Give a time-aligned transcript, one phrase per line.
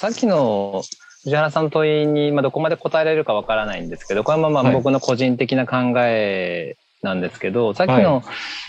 [0.00, 0.82] さっきの
[1.24, 8.22] 藤原さんの問いに、まあ、どこまで答えられるかわからないんですけど、これはまあ僕の個人的な考えなんですけど、はい、さっきの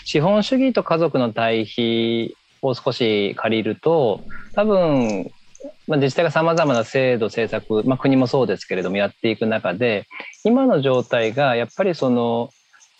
[0.04, 4.20] 資本主義と家族の対比を少し借りると、
[4.54, 5.30] 多分、
[5.88, 10.04] まあ、自治体がさまざまな制度、政策、まあ、国もそうですけれどもやっていく中で、
[10.44, 12.50] 今の状態がやっぱりその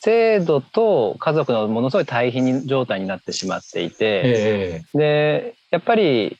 [0.00, 6.38] 制度と家族のものすごい対比状態になってしまっていて、えー、でやっぱり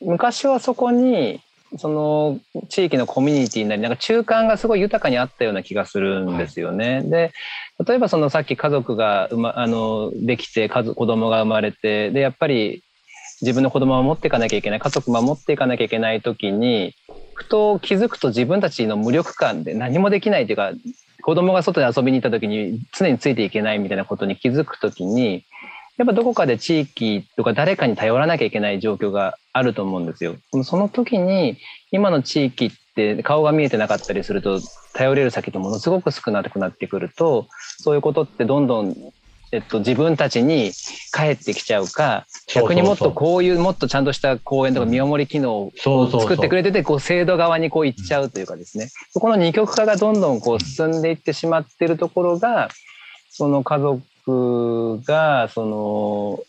[0.00, 1.40] 昔はそこに
[1.76, 6.96] その地域のコミュニティなりなんか中間がすごい豊かにあったような気がするんですよね。
[6.96, 7.32] はい、で
[7.86, 12.82] 例えばそのさっき家族が、ま、あのできて家子供が生まれてでやっぱり
[13.42, 16.94] 自分の子供を守っていかなきゃいけない家族守っていかなきゃいけない時に
[17.34, 20.72] ふと気づくと自分たちの無力感で何もできないというか
[21.22, 25.44] 子供が外で遊びに行った時に常についていけないみたいなことに気づく時に
[25.98, 30.36] やっぱどこかで地域とか誰かに頼らなきゃいけない状況があると思うんですよ。
[30.62, 31.58] その時に
[31.90, 34.60] 今の地域って顔が見えてなかったりすると
[34.94, 38.96] 頼れる先ってものすごく少なくなってくるとそういうことってどんどん
[39.50, 40.72] えっと、自分たちに
[41.10, 45.72] 帰ってきちゃうか逆にもっとこういうもっとちゃんとした公園とか見守り機能を
[46.10, 48.90] 作ってくれててこう制度側にこう行っちゃうというかですね。
[49.10, 52.68] そこの二極化がどんどんこう進んでいってしまってるところが
[53.30, 54.02] その家族
[55.02, 56.44] がその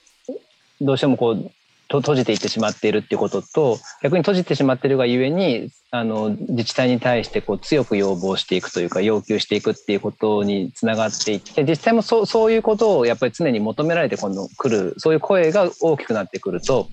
[0.81, 1.51] どうしてもこう
[1.91, 16.89] 閉じていってしまっているっていうことと逆に閉じてしまっているがゆえにあの自治体に対してこう強く要望していくというか要求していくっていうことにつながっていって実際もそうそういうことをやっぱり常に求められて今度来るそういう声が大きくなってくると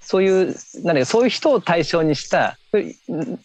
[0.00, 2.58] そういうなんかそういう人を対象にした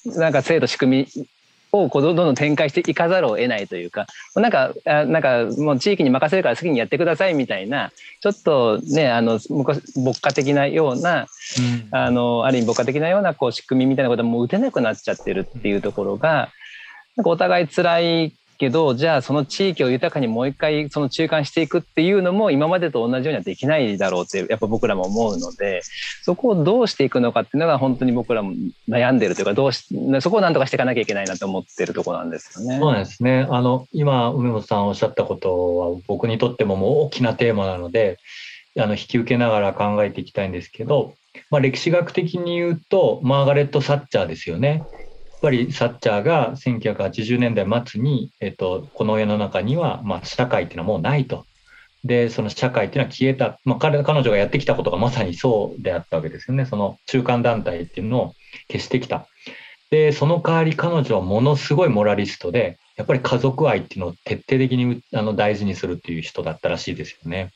[0.06, 1.28] なんか制度仕組み
[1.72, 11.28] をこうどんどん展開していかざるを得ないというかなんかあなんかもう地域に任せるから好きにやってくださいみたいなちょっとねあの牧歌的なような、
[11.92, 16.50] うん、あのある意味牧歌的なようなこう仕組みみたいなことも打てなくなっちゃってるっていうところが
[17.16, 25.82] なんかお互い辛いけどじゃあその地域を豊かにもう一回その中間していくっていうのも今までと同じようにはできないだろうってやっぱ僕らも思うので
[26.24, 28.54] そこをどうしていくのかっていうのが本当に僕らも
[28.90, 29.88] 悩んでるというかどうし
[30.22, 32.80] そこをなんとかしていかなきゃいけないなと思ってるところなんですよね。
[32.80, 38.18] そうですねあの今梅本さんおっしゃったことは僕にとってももう大きなテーマなので
[38.80, 41.14] あの引き受けながら考えていきたいんですけど、
[41.50, 44.84] まあ、歴史学的に言うとマーガレット・サッチャーですよね。
[45.38, 51.46] っぱりサッチャーが1980年代末に、えっと、この世の中には、まあ、社会っていうのはもうないと。
[52.04, 53.60] で、その社会っていうのは消えた。
[53.64, 56.66] まあ、彼彼女がやってきたことがまさにそうであったわけですよね。
[56.66, 58.34] その中間団体っていうのを
[58.72, 59.28] 消してきた。
[59.92, 67.52] で、その代わり彼女はものすごいモラリストで、やっぱり家族愛っていうのを徹底的にあの大事にするっていう人だったらしいですよね。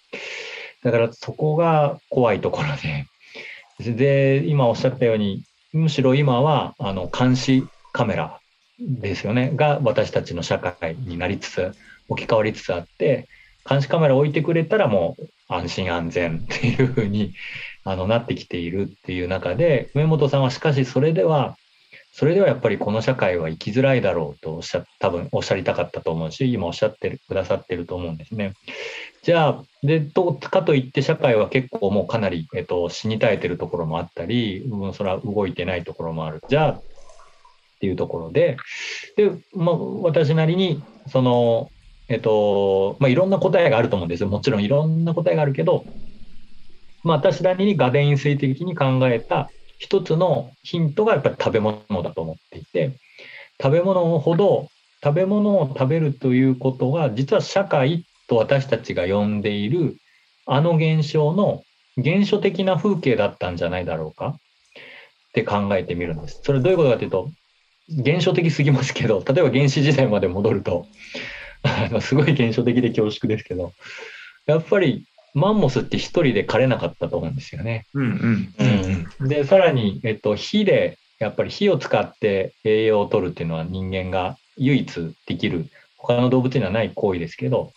[0.84, 3.06] だからそこが怖いところで。
[3.94, 5.44] で、今おっしゃったように、
[5.74, 8.40] むしろ今はあの監視カメラ
[8.80, 9.52] ですよね。
[9.56, 11.72] が私たちの社会になりつつ
[12.10, 13.28] 置き換わりつつあって
[13.70, 17.34] 監視カメラを置いてくれたらもう安心安全っていうふうに
[17.84, 21.58] あのなってきているっていう中で梅本さんはしかしそれでは
[22.12, 28.54] それではやっぱりこの社会は生きづらいだろうとおっしゃ多分おっしゃりたかったと思うし今おっしゃってくださってると思うんですね。
[29.24, 36.42] じゃあでとかといって社会は結構もうかなり、えっと、死に絶えてるところもあったり、うん、それは動いてないところもある。
[36.50, 36.84] じゃあっ
[37.80, 38.58] ていうところで
[39.16, 41.72] で、まあ、私なりにその
[42.10, 44.28] えっとまあ、いろんな答えがあると思うんですよ。
[44.28, 45.86] もちろんいろんな答えがあるけど、
[47.04, 49.50] まあ、私なりにガデ因性的に考えた
[49.82, 52.92] 一つのヒントがやっぱり食べ物だと思っていて
[53.60, 54.68] 食べ物ほど
[55.04, 59.98] 食べ物を食べるということが実は社会と私たちが呼んでいる
[60.46, 61.64] あの現象の
[62.02, 64.28] 原初的な風景だったんじゃないだろうか？
[64.28, 66.42] って考えてみるんです。
[66.44, 67.32] それどういうことかというと
[68.06, 70.86] 原初的すぎますけど例えば原始時代まで戻ると
[72.02, 73.74] すごい原初的で恐縮ですけど
[74.46, 77.86] やっぱりマンモスって一人で枯れなかったと思うんですよね。
[79.22, 85.68] で、さらに、えっと、火で、やっぱり火を使って栄養を取るっていうのは人間が唯一できる、
[85.98, 87.72] 他の動物にはない行為ですけど、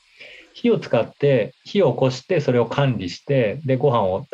[0.55, 4.25] 火を使って火を起こしてそれを管理してでご飯を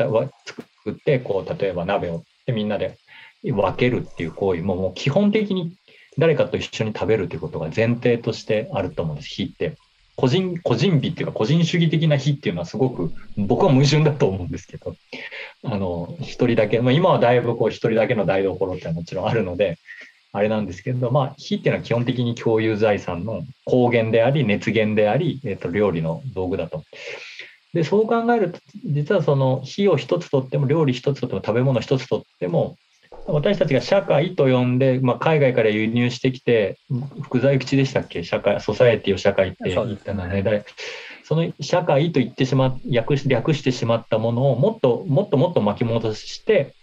[0.45, 2.99] 作ってこう例えば鍋をでみんなで
[3.43, 5.73] 分けるっていう行為ももう基本的に
[6.19, 9.77] 誰かと一緒に食べるということが前提としてあると思うんです火って
[10.21, 14.95] 個人、個人美っていうか個人主義的な非っていうのはすごく僕は矛盾だと思うんですけど、
[15.65, 19.79] あの、一人だけ、まあ、今はだいぶこう一人だけの台所ってもちろんあるので、
[20.33, 26.85] あれなんですけど、まあ、火っていうのは基本的に共有財産の光源であり、熱源であり、えっ、と、料理の道具だと。
[27.73, 32.77] で、そう考えると、実はその火を一つとっても、料理一つとっても、食べ物一つとっても、
[33.33, 36.79] 私たちが社会と呼んで、まあ、海外から輸入してきて、
[37.23, 38.25] 福沢諭吉でしたっけ？
[38.25, 40.65] 社会、ソサエティを社会って言ったのはね、ね
[41.25, 46.75] その社会と言ってしま略し略してしまったものをもっともっともっと巻き戻して、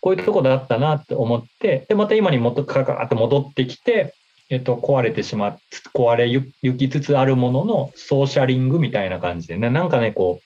[0.00, 4.14] こういうとこだったなって思って、で、また今にもっとかかって戻ってきて、
[4.50, 5.58] えっと、壊れてしまっ、
[5.94, 10.44] 壊れゆきつつあるもののソーシャリングみたいな感じでね、なんかね、こう、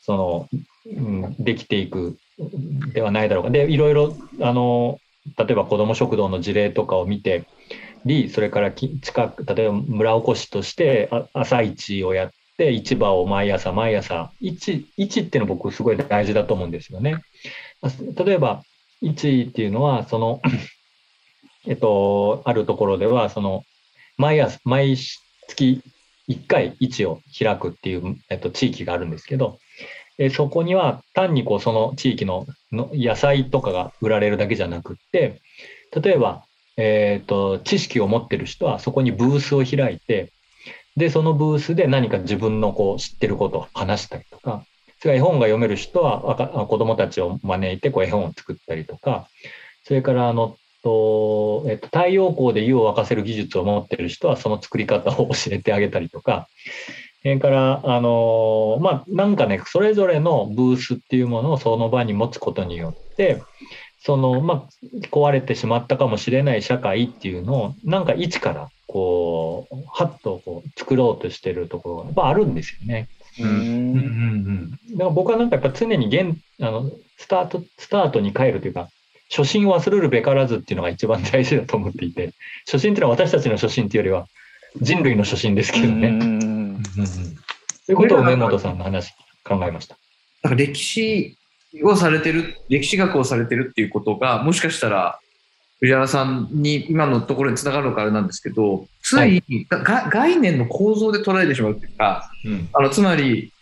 [0.00, 0.48] その、
[0.84, 2.18] うん、できていく
[2.92, 3.50] ではないだろうか。
[3.50, 4.98] で、いろいろ、あの、
[5.38, 7.44] 例えば子ども食堂の事例とかを見て
[8.04, 17.16] り、それから近く、例えば村おこしとして朝市をやって、市場を毎朝毎朝、市、市っていうの僕すごい大事だと思うんですよね。
[18.24, 18.62] 例えば、
[19.00, 20.40] 市っていうのは、その
[21.66, 23.62] えっと、あるところでは、その、
[24.16, 24.96] 毎朝、毎
[25.48, 25.82] 月
[26.28, 29.58] 1回位置を開くっていう、えっと、地域があるんですけど、
[30.24, 35.40] えそこには単にこうその地域の野菜とかが売られるだけじゃなくって、
[36.00, 36.44] 例えば、
[36.76, 40.32] え、ー、と、知識を持ってる人はそこにブースを開いて、
[40.96, 44.64] で、そのブースで何か自分のこう知ってることを話したりとか、
[45.00, 49.26] それから絵本が読める人は子供たちを招いてこう絵本を作ったりとか、
[49.84, 56.48] それからあのと、えっと、太陽光で湯を沸かせる技術を持ってる人はその作り方を教えてあげたりとか、
[57.22, 63.42] それから、あのまあ、なんかね、それぞれのブースっていうものをその場に持つことによって、
[64.00, 64.68] その、まあ、
[65.12, 73.08] 壊れてしまったかもしれない社会っていうのを、なんか一から、こう、はっとこう作ろうとしてるところが、やっぱあるんですよね。
[73.40, 74.70] うんうんうん。
[74.70, 78.88] だから僕はなんかやっぱ常に現、あの、スタート、スタートに帰るというか、
[79.30, 82.32] 初心を忘れるべからずっていうのが一番大事だと思っていて、
[82.66, 84.26] 初心っていうのは私たちの初心っていうよりは
[84.80, 86.51] 人類の初心ですけどね。
[86.96, 87.36] うんうん
[87.84, 89.12] ということを梅本さんの話
[89.44, 89.96] 考えました。
[90.42, 91.36] なんか歴史
[91.82, 95.18] をされてる、歴史学をされてるっていうことが、もしかしたら
[95.80, 99.44] 藤原さんに今のところにつながるのかあれなんですけど、つい、はい、
[100.10, 103.52] 概念の構造で捉えてしまうっていうか、うん、あのつまり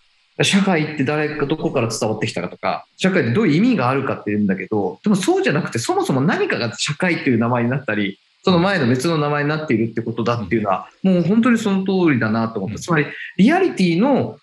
[0.42, 12.82] 社会って誰かどこから伝わってきたかとか、社会ってどういう意味があるかっていうんだけど、でもそうじゃなくて、そもそも何かが社会っていう名前になったり、その前の別の名前になっているってことだっていうのは、もう本当にその通りだなと思った。
[12.82, 13.06] つまり、
[13.36, 14.38] リアリティの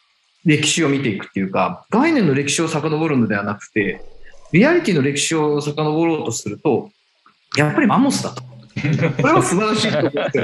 [0.45, 4.01] 歴史を見ていくっていうか、概念の歴史を遡るのではなくて、
[4.53, 6.89] リアリティの歴史を遡ろうとすると、
[7.57, 8.43] やっぱりマンモスだと。
[9.21, 10.41] これは素晴らしいと思ってい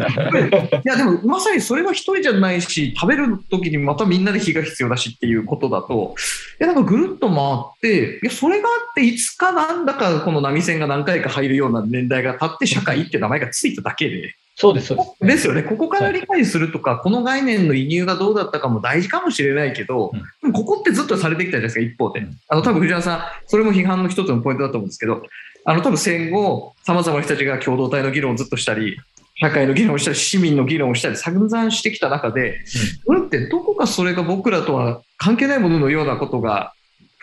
[0.86, 6.16] やでもまさにそれは一人じゃないし食べる時にまたみんなで火が必要だしっていうことだと
[6.60, 14.36] いやなんかぐるっと回っていやそれがあっていつかなんだかこの波線が何回か入るような年代が経って社会って名前がついただけで。
[14.56, 15.36] そうです、そうです。
[15.36, 15.64] ですよね。
[15.64, 20.12] ここから理解するとか、この概念の移入がどうだったかも大事かもしれないけど、
[20.44, 22.24] うん、ここってずっとされてきたじゃないですか、一方で。
[22.50, 25.24] あの、多分藤原さん、それも批判の一つのポイントだと思うんですけど、
[25.66, 28.98] あの多分戦後、さまざまな人たちが共同体の議論をずっとしたり、
[29.36, 32.60] 社会の議論をしたり、市民の議論をしたり、散々してきた中で、
[33.08, 36.74] うん、ってどこかそれが僕らとは関係ないもののようなことが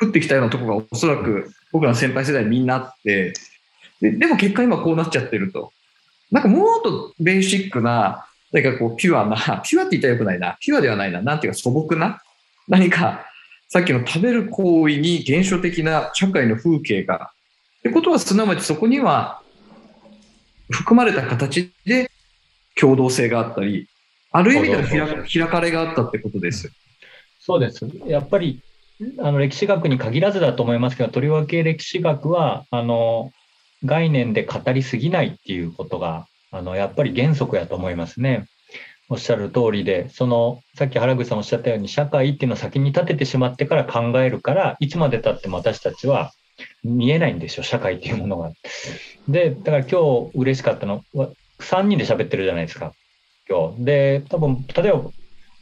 [0.01, 3.35] 降ってきたようなところがおそらく僕らの先輩世代みんなあって
[4.01, 5.73] で、でも結果今こうなっちゃってると。
[6.31, 12.21] なんかもっとベーシックな、何かこうピュアな、ピュアって言ったらよくないな、ピュアではないな、なんていうか素朴な、
[12.69, 13.27] 何か
[13.69, 17.33] さっきの食べる行為に現象的な社会の風景が
[17.81, 19.41] ってことは、すなわちそこには
[20.71, 22.11] 含まれた形で
[22.79, 23.89] 共同性があったり、
[24.33, 26.71] ある意味では開かれがあったってことです。
[27.41, 27.87] そうです。
[28.07, 28.61] やっぱり、
[29.19, 33.33] あの歴史学に限らずだと思いますけど、とりわけ歴史学は、あの、
[33.85, 38.45] 概念で語りすぎないっていうことが、あの、やっぱり原則やと思いますね。
[39.09, 46.33] おっしゃる通りで、その、さっき原口さんおっしゃったように、社会っていうのを先に立ててしまってから考えるから、いつまでたっても私たちは
[46.85, 48.53] 見えないんですよ、社会っていうものが。
[49.29, 52.93] で、だから今日嬉しかったのは、3人で喋ってるじゃないですか、
[53.49, 53.85] 今日。
[53.85, 55.11] で、多分、例えば、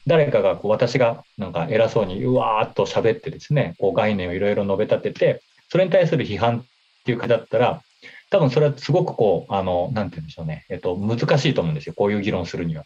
[0.06, 6.64] 誰かがこう私がなんか偉そうにうわーっと喋ってですね、こう概念をいろいろ述べ立てて、それに対する批判っ
[7.04, 7.82] ていう方だったら、
[8.30, 12.84] 多分それはすごくこう、あの、なんて言うんでしょうね、えっと、難しいと思うんですよ、こういう議論するには。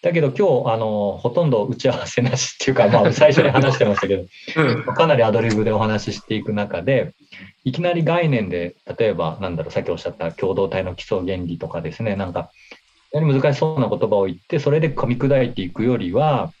[0.00, 4.24] だけど今日、あの、ほとんど打ち合わせなしっていうか、まあ、 最初に話してましたけど、
[4.56, 7.14] うん、かなりアドリブでお話ししていく中で、
[7.64, 12.50] いきなり概念で、例えば、なんだろう、さっきおっしゃった共同体の基礎原理とかですね、なんか、
[13.12, 16.52] 難しそうな言葉を言って、それで噛み砕いていくよりは、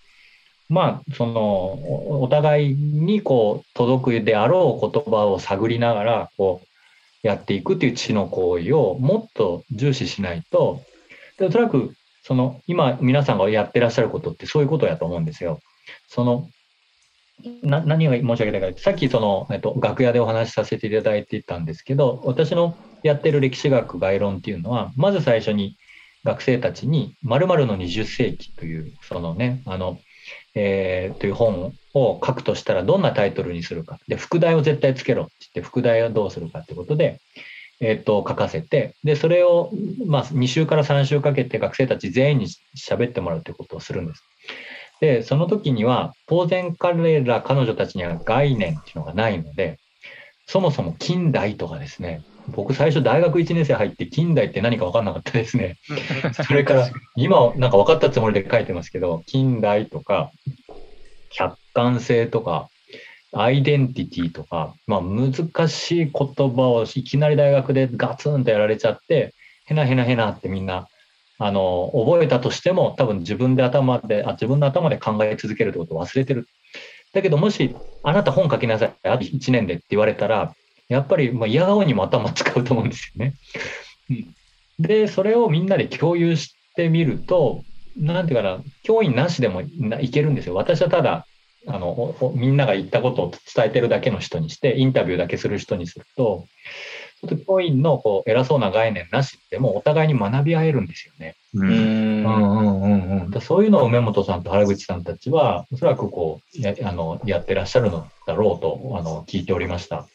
[0.68, 6.68] まあ、その、お互いにこう、届くであろう言葉を探りながら、こう、
[7.22, 10.82] やっていくっていう知の行為をもっと重視しないと、
[11.38, 11.94] でおそらく
[12.28, 15.60] その今皆さんがやってらっしゃることってそういうことやと思うんですよ。
[16.08, 16.46] その
[17.62, 25.78] な何が申し訳ないかさっきその、えっと、楽屋でお話しさせていただいていたんですけど私のやってる歴史学概論っていうのはまず最初に
[26.22, 29.98] 学生たちに「〇〇の20世紀」というそのねあの、
[30.54, 37.20] えー、という本を書くとしたらどんなタイトルにするかで副題を絶対つけろって言って副題はどうするかってことで、
[37.80, 39.70] えー、と書かせてでそれを、
[40.06, 44.24] まあ、2週から3週かけて学生たち全員に喋ってもらうということをするんです。
[45.00, 49.78] で、その時には、当然彼ら、彼女たちには概念っていうのがないので、
[50.46, 55.76] そもそも近代とかですね、僕最初大学1年生入って近代って何か分かんなかったですね。
[56.46, 60.30] それから今なんか分かったつもりで書いてますけど、近代とか
[61.30, 62.70] 客観性とか
[63.32, 69.34] アイデンティティとか、まあ難しい言葉をいきなり大学でガツンとやられちゃって、
[69.66, 70.88] へなへなへなってみんな
[71.38, 76.48] あの、覚えたとしても、多分自分で頭で、あ自分の頭で考え続けるってことを忘れてる。
[77.12, 80.52] だけど、もし、あなた本書きなさい、あと1年でって言われたら、
[80.88, 83.34] やっぱり、まあ、嫌顔にも頭使うと思うんですよね。
[84.80, 87.64] で、それをみんなで共有してみると、
[87.96, 90.54] なんていうかな、教員なしでもいけるんですよ。
[90.54, 91.26] 私はただ、
[91.68, 96.46] あのみんなが言ったことを伝えてるだけの人にして、インタビューだけする人にすると、
[97.20, 101.34] ちょっと教員のこう偉そうな概念なしでもお互いに学び合えるんですよね。
[101.54, 110.06] うんうんうんうん、そういうのを梅本さんと原口さんたちは、おそらくこうやあのやってらっしゃるのだろうとあの聞いておりました。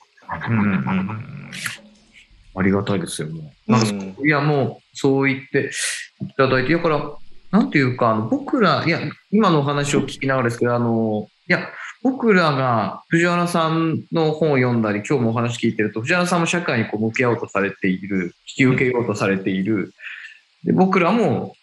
[0.50, 1.52] うんうん、
[2.56, 3.54] ありがたいですよ、ね。
[3.68, 5.72] うん、いや、もうそう言って
[6.22, 7.12] いただいて、だから、
[7.52, 9.00] なんていうか、あの僕ら、いや、
[9.32, 11.70] 今のお話を聞きながらですけど、あの、いや、
[12.02, 19.94] 僕らが藤原さんの本を読んだり、今日もお話聞いてると、藤原さんも社会にこう向き合おうとされている、引き受けようとされている。
[20.64, 21.56] で僕らも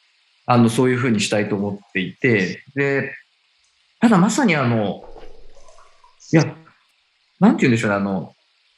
[0.44, 3.14] あのそういうふうにしたいと思っていて、で、
[4.00, 5.04] ただまさにあの、
[6.32, 6.44] いや、
[7.38, 8.34] なんて言うんでしょうね、あの、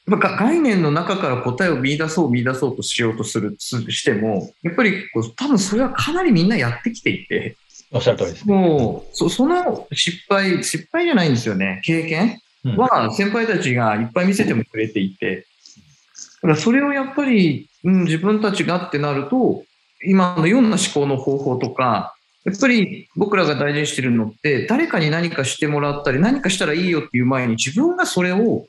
[0.07, 7.57] 概念の中から答えを見出そう見出そうとしようとするしても、やっぱりこう多分それはかなりみんなやってきていて、
[7.93, 8.53] おっしゃる通りです、ね。
[8.53, 11.81] もうそ、その失敗、失敗じゃないんですよね。
[11.85, 12.39] 経験
[12.77, 15.45] は先輩たちがいっぱい見せてもくれていて、
[16.41, 19.63] だからそれをやっぱり、うん、自分たちがってなると、
[20.05, 28.65] 今のような思考の方法とか、やっぱり僕らが大事にしてるのって、誰かに何かしてもらったり、何かしたらいいよっていう前に自分がそれを、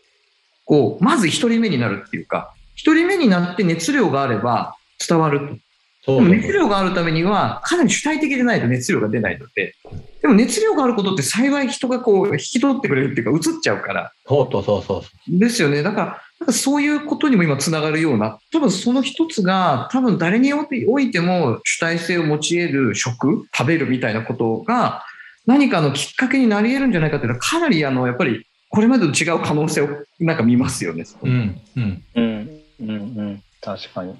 [0.64, 4.76] こう、まず一人目になるっていうか、一人目になって熱量があれば
[5.06, 5.63] 伝わると。
[6.06, 9.74] でも熱量があるためには、かなり主体的でないと熱量が出ないので、
[10.20, 14.12] でも熱量があることって幸い人がこう引き取ってくれるっていうか、映っちゃうから。
[14.26, 15.38] そうそうそうそう。
[15.38, 15.82] ですよね。
[15.82, 16.06] だから、
[16.40, 25.04] なんかそういうことにも今つながるような、多分その一つが、多分誰においても主体性を持ち得る食、食べるみたいなことが、
[25.46, 31.04] 何かのきっかけになり得るんじゃないかっていうのは、かなりあの、やっぱり、これまでと違う可能性をなんか見ますよね。
[31.22, 31.60] うん。
[31.76, 32.04] うん。
[32.14, 32.50] うん。
[32.80, 32.90] うん。
[32.90, 34.14] うん確かに。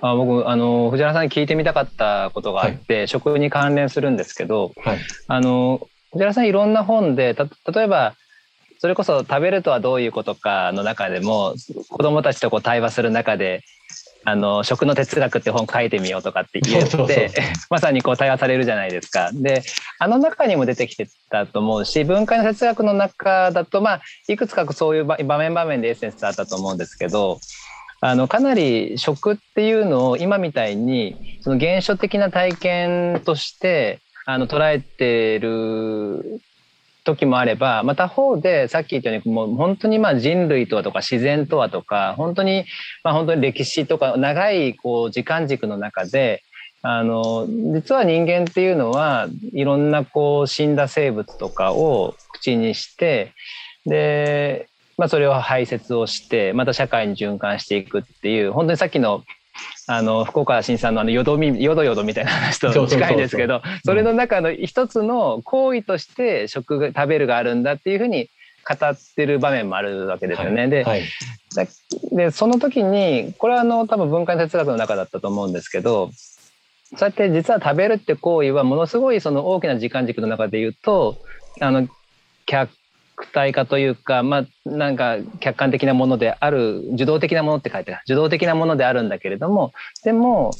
[0.00, 4.98] あ僕あの藤原さんに聞いてみたかったことがあって、はい、食に関連するんですけど、はい、
[5.28, 7.36] あの藤原さんいろんな本で
[7.74, 8.14] 例えば
[8.78, 11.54] それこそ食べるとはどういうことかの中でも
[11.88, 13.62] 子どもたちとこう対話する中で
[14.28, 17.30] あの食の哲学って本書いてみようとかって言って
[17.70, 19.30] まさにこう対話されるじゃないですか。
[19.32, 19.62] で
[20.00, 27.38] あの中にも出てきてたと思うし文化の哲学の中だとまあいくつかそういう場面場面でエッセンスあったと思うんですけど
[28.00, 36.40] あのかなり食っていうのを今みたいにその原初的な体験としてあの捉えてる
[37.04, 42.64] 時もあれば、また方でさっき言ったようにもう本当にまあ人類とはとか自然とはとか本当に
[43.04, 46.42] まあ本当に歴史とか長いこう時間軸の中で
[46.82, 53.32] あの実は人間っていうのはいろんなこう死んだ生物とかを口にして
[53.86, 59.24] でまあ、それを排泄をしてまた社会に循環していくっていう本当にさっきの
[59.86, 68.28] あの福岡新さんのあのよどみよどよどみたいな話と近いんですけどそれの中の一つの行為として食が食べるがあるんだっていうふうに
[68.68, 70.62] 語ってる場面もあるわけですよね。
[70.62, 71.04] はい、ではい、
[72.12, 76.10] でその時にこれはあの多分文化哲学の中だったと思うんですけど
[76.96, 81.16] そうやって実は食べるって行為はものすごいその大きな時間軸の中で言うと
[81.60, 81.88] あの
[82.44, 82.72] 客
[83.32, 88.02] 体化というか、まあ、なんか客観的なものである受動的なものって書いてある。
[88.06, 89.72] 受動的なものであるんだけれども
[90.04, 90.54] でも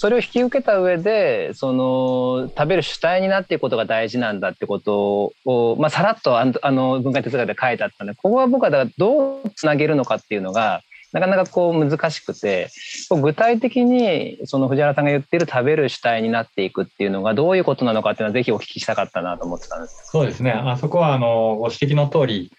[0.00, 10.80] それを引き受けた上でその食べる主体になっていくことが大事なんだってことを、まあ、さらっとあの文化哲学で書いてあったのでここは僕はだからどうつなげるのかっていうのが
[11.12, 12.68] なかなかこう難しくて
[13.10, 20.08] 具体的にその藤原さんが言ってる食べる主体になっていくっていうのがどういうことなのかっていうのはぜひお聞きしたかったなと思ってたんです。
[20.10, 20.52] そうですね。
[20.52, 22.52] あそこはあのご指摘の通り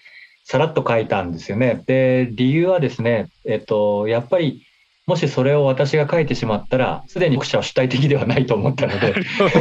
[0.44, 1.84] さらっと書いたんですよね。
[1.86, 4.66] で理由はですねえっとやっぱり
[5.08, 9.16] もしそれを私が書いてしまったら、すでに読者は主体的ではないと思ったので、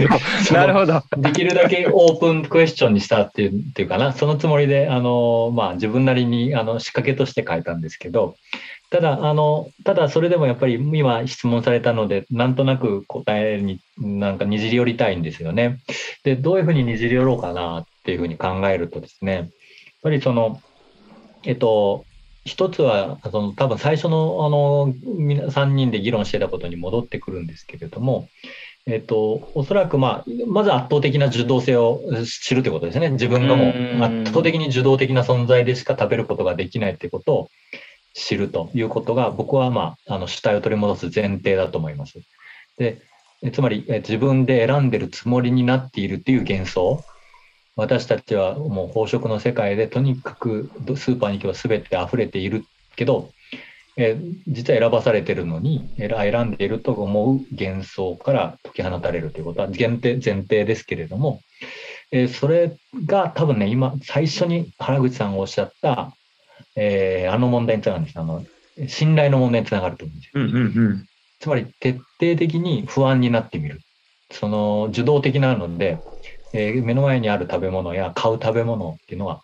[0.53, 1.03] なるほど。
[1.17, 8.37] できるだけオープンクエスチョンにしたっていうっていうかな、そのつもりで、あの、まあ、自分なりにあの仕掛けとして書いたんですけど、
[8.91, 15.79] ただ、あの、ただそれでもやっぱり今質問されたので、なんとなく答えになんかにじり寄りたいんですよね。
[16.25, 19.47] で、どういうふうににじり寄ろうかなっていうふうに考えるとですね、やっ
[20.03, 20.61] ぱりその、
[21.45, 22.05] えっと、
[22.45, 28.29] 一つは、その多分最初のあの3人で議論してたことに戻ってくるんですけれども、
[28.87, 33.11] えっと、おそらく、まあ、まず圧倒的な受動性を知るということですね。
[33.11, 37.51] 自分がもう圧倒的に受動的な存在でしか食べることができないということを
[38.15, 42.21] 知るということが、僕は、まあ、あの主体を取り戻す前提だと思います。
[42.79, 43.03] で
[43.53, 47.03] つまり、自分で選んでるつもりになっているという幻想
[47.77, 52.65] 私たちはもう飽食の世界でとにかくスーパーに行けば全て溢れている
[52.97, 53.31] けど、
[53.97, 61.41] え、実は選ばされてるのに選んでいると思う幻想から解き放たれるということは前提前提ですけれども、
[62.11, 62.77] え、それ
[63.07, 66.13] が多分ね今最初に原口さんがおっしゃった、
[66.83, 68.45] えー、あの問題につながるんですあの
[68.89, 71.07] 信頼の問題につながると思うんですよ、うんうんうん、
[71.39, 73.81] つまり徹底的に不安になってみる。
[74.33, 75.99] その受動的なので
[76.53, 79.43] えー、目の前にある食べ物や買う食べ物っていうのは、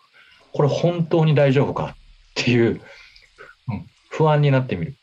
[0.51, 1.95] これ本当に大丈夫かっ
[2.35, 2.81] ていう、
[3.69, 4.95] うん、不安になってみる。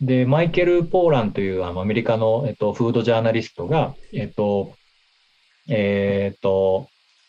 [0.00, 4.74] で、マイケル・ポーランというあのアメリカの、えっと、フードジャーナリストが、えっと、
[5.68, 6.88] えっと、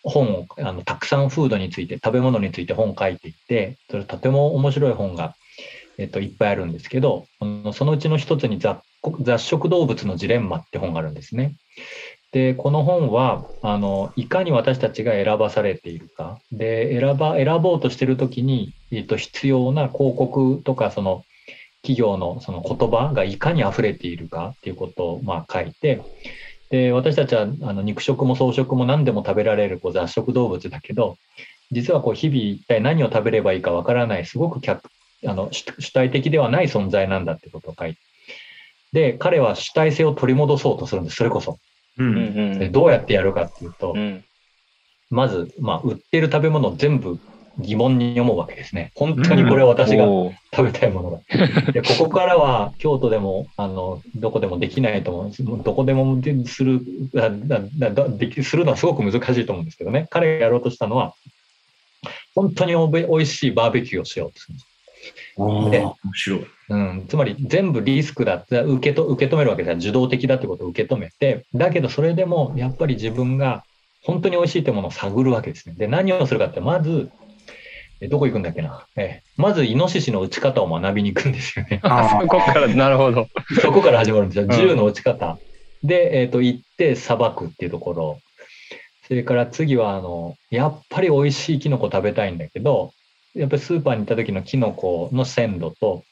[0.10, 5.36] 本をあのたくさんフードについて、食べ物について本を書いていて、それとても面白い本が、
[5.98, 7.26] えっと、いっぱいあるんですけど、
[7.74, 8.80] そのうちの一つに雑
[9.22, 11.56] 雑食動物のジレンマって本があるんですね。
[12.32, 16.40] で、この本は、あの、いかに私たちが選ばされているか。
[16.52, 21.24] で、選ば、選ぼうとしてるときに、えっと、必要な広告とか、その、
[21.84, 26.02] 企業のその言葉がいかに溢れているかっていうことを、まあ、書いて、
[26.70, 31.18] で、私たちは、あの、肉食も草食も何でも食べられるこう雑食動物だけど、
[31.72, 34.90] 実はこう、日々一体何を食べればいいかわからない、すごく客、
[35.26, 38.00] あの、主体的ではない存在なんだってことを書いて。
[38.94, 41.60] で、彼は主体性を取り戻そうとするんです、それこそ。
[41.98, 44.24] うんでどうやってやるかっていうと、うん、
[45.10, 47.20] まず、まあ、売ってる食べ物を全部
[47.60, 48.92] 疑問に思うわけですね。
[48.96, 51.72] 本当にこれは私が食べたいものだ。
[51.72, 55.44] でここからは京都でもあのどこでもできないと思うんです。
[55.44, 56.82] どこでもする
[57.14, 60.08] だだだできするのはすごく難しいと思うんですけどね。
[60.10, 61.14] 彼がやろうとしたのは、
[62.36, 64.78] 本当におべおいしいバーベキューをしようとするんです。
[65.38, 73.64] で面白い、うん、つまり全部リスクだって受けと受け止めるわけです受動的だってことを受け止めてだけどそれでもやっぱり自分が
[74.04, 77.10] 本当に美味しいってものを探るわけですねで何をするかってまず
[78.02, 81.80] どこ行くんだっけな、えまずイノシシの撃ち方を学びに行くんですよね。
[82.22, 83.28] そこからなるほど。
[83.62, 84.48] そこから始まるんですよ。
[84.48, 85.40] 銃の撃ち方。
[85.84, 88.20] で、えっ、ー、と、行ってさばくっていうところ。
[89.08, 92.92] それから次は、あの、やっぱり美味しいキノコ食べたいんだけど、
[93.34, 96.04] やっぱりスーパーに行った時のキノコの鮮度と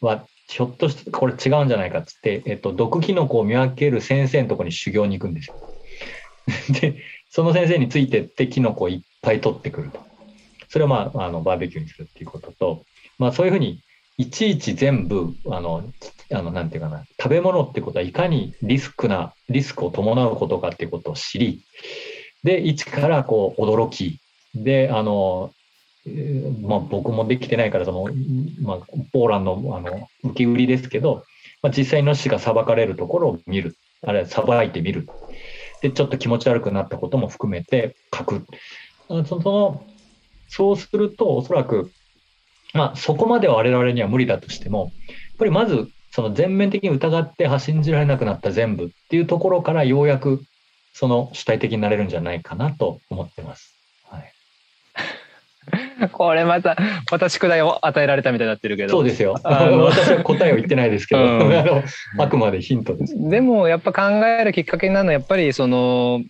[0.00, 5.54] は、ひょっとしてこれ違うんじゃないかっつって、えっと、毒キノコを見分ける先生のところに修行に行くんですよ。
[6.80, 10.05] で、その先生についてってキノコをいっぱい取ってくると。
[10.76, 12.84] それをまあ、あの、バーベキューにするっていうことと、
[13.18, 13.80] まあそういうふうに、
[14.18, 15.90] いちいち全部、あの、
[16.30, 21.62] あの、なんていうかな、食べ物ってことはいかにリスクな、リスクを伴うことかっていうことを知り、
[22.44, 24.20] で、一からこう、驚き、
[24.54, 25.50] で、あの、
[26.60, 28.08] まあ、僕もできてないからその、
[28.60, 28.78] まあ、
[29.14, 31.24] ポーランドあの受け売りですけど、
[31.62, 33.76] まあ、実際の死が裁かれるところを見る。
[34.06, 35.08] あるいは裁いてみる。
[35.80, 38.46] でちょっと気持ち悪くなったことも含めて書く。
[39.08, 39.82] その
[40.48, 41.90] そうするとおそらく、
[42.74, 50.42] まあ、そこまでは我々には無理だとしてもやっぱりまずその全面的に疑って信じられなくなった全部っていうところからようやく
[50.92, 53.76] その主体的になれるんじゃないかなと思ってます。
[56.12, 56.76] これまた、
[57.10, 58.90] また宿題を与えられたみたいになってるけど。
[58.90, 59.38] そうですよ。
[59.42, 61.82] 私は答えを言ってないですけど、 うん、 あの
[62.18, 63.14] あくまでヒントです。
[63.28, 66.22] でも、やっぱ考えるきっかけになるのは、やっぱりその、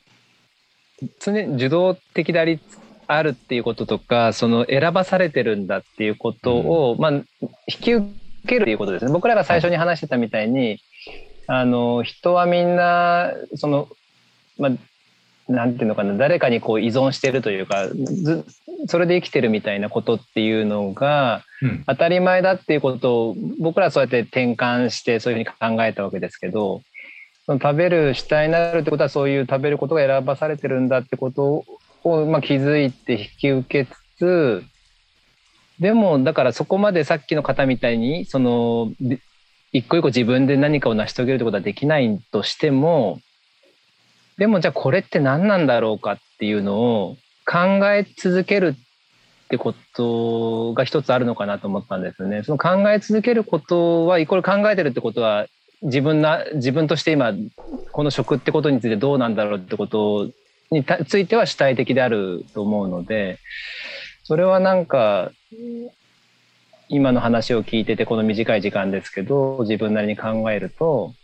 [1.20, 2.58] 常に受動的であり、
[3.06, 7.24] あるっていうこととか、その選ばされてるんだっていうことを、うん、まあ、引
[7.80, 8.08] き受
[8.46, 9.12] けるということですね。
[9.12, 10.78] 僕らが最初に話してたみたいに、
[11.46, 13.88] あの、人はみんな、その、
[14.58, 14.72] まあ、
[15.48, 18.44] なんていうのかな誰かにこう依存してるというかず
[18.88, 21.42] それで生きてるみたいなことっていうのが
[21.86, 26.82] 当たり前だっていうことを僕らはそうやって転換してそういうふうに考えたわけですけど
[27.48, 31.64] 食べる主体になるってことはそういう食べることが選ばされてるんだってこと
[32.06, 34.64] を、まあ、気づいて引き受けつつ
[35.80, 38.92] でもだからそこまでさっきの方みたいにその
[39.72, 43.20] 一個一個自分で何かを成し遂げるってことはできないとしても
[44.38, 47.58] でもじゃあこれって何なんだろうかっていうのを考
[47.90, 52.42] え続けるってことが一つあるのかなと思ったんですね。
[52.42, 55.46] その考え続けることはイコール考えてるってことは
[55.82, 57.32] 自分な自分として今
[57.92, 60.30] この食ってことについてどうなんだろうってこと
[60.70, 63.38] については主体的であると思うので
[64.24, 65.30] それはなんか
[66.88, 71.14] 今の話を聞いててこの短い時間ですけど自分なりに考えると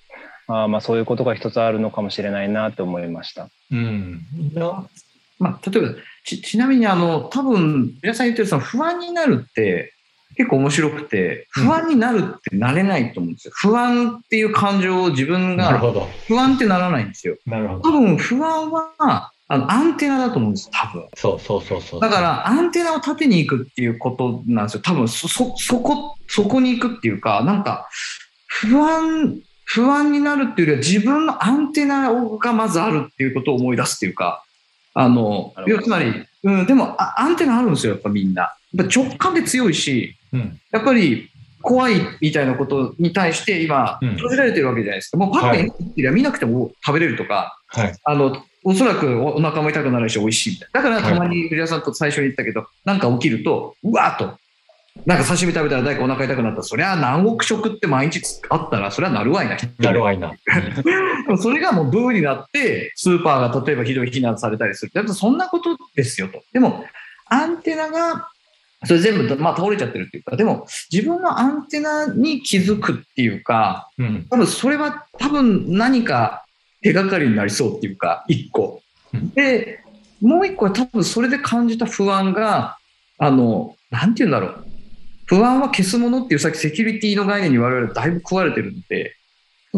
[0.49, 3.49] あまあそういうことが一つあるのかもしれないなと思いました。
[3.71, 4.21] うん、
[5.39, 9.92] まあ、例えばちちなみにあの多分皆さん言ってるその不安になるって
[10.37, 13.53] 結構面白くて不安になるってなれないと思うんですよ。
[13.55, 15.79] 不安っていう感情を自分が
[16.27, 17.37] 不安ってならないんですよ。
[17.47, 17.91] なるほど。
[17.91, 21.07] 多分不安はあのアンテナだと思うんです多分。
[21.15, 22.01] そうそうそうそう。
[22.01, 24.81] だからアンテナを立てに行くっていうことなんですよ。
[24.83, 27.89] 多分そそそこそこに行くっていうかなんか
[28.47, 34.45] 不安不安になるっていうよりは自分のアンテナがまずあるっていうことを思い出すっていうか
[34.95, 38.55] あの要つまり、うん、でもアンテナあるんですよやっぱみんな。
[38.75, 40.22] やっぱ直感で強いし、うん、
[40.71, 41.31] やっぱり
[41.63, 45.17] 怖いみたいなことに対して今、閉じられてるわけじゃないですか。
[45.17, 50.83] もうパックに見なくても食べれるとか、はい、あのおそらくお腹も痛くなるし美味しいみたいな。
[50.83, 54.39] だからたまに藤原さんと最初に言ったけど、なんか起きると、うわーっと、
[55.07, 59.57] なんか刺身食べたら誰かお腹痛くなったら、そりゃ南国食って毎日あったら、それはなるわいな。
[59.79, 60.33] なるわいな。
[61.41, 64.93] それがもうブーになって、スーパーが例えばひどい非難されたりする。
[64.95, 66.43] やっぱそんなことですよと。
[66.53, 66.85] でも、
[67.27, 68.29] アンテナが、
[68.85, 76.45] それ全部、まあ、倒れちゃってるっていうか、でも、自分のアンテナに気づくっていうか、うん、多分それは多分何か
[76.83, 78.83] 手がかりになりそうっていうか、一個。
[79.35, 79.81] で、
[80.21, 82.79] もう一個は多分それで感じた不安が、
[83.19, 84.65] あの、なんて言うんだろう。
[85.27, 89.17] 不安は消すものっていうさっきセキュリティの概念に我々だいぶ食われてるので、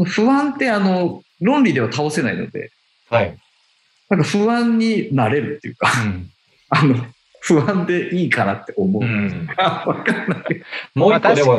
[0.07, 2.71] 不安ってあの、論理では倒せないので、
[3.11, 3.37] はい。
[4.09, 6.31] なんか不安になれるっていうか、うん、
[6.71, 7.07] あの、
[7.47, 9.03] 不安でいいかなって思う。
[9.03, 9.49] うん、
[10.97, 11.59] もう一個でも、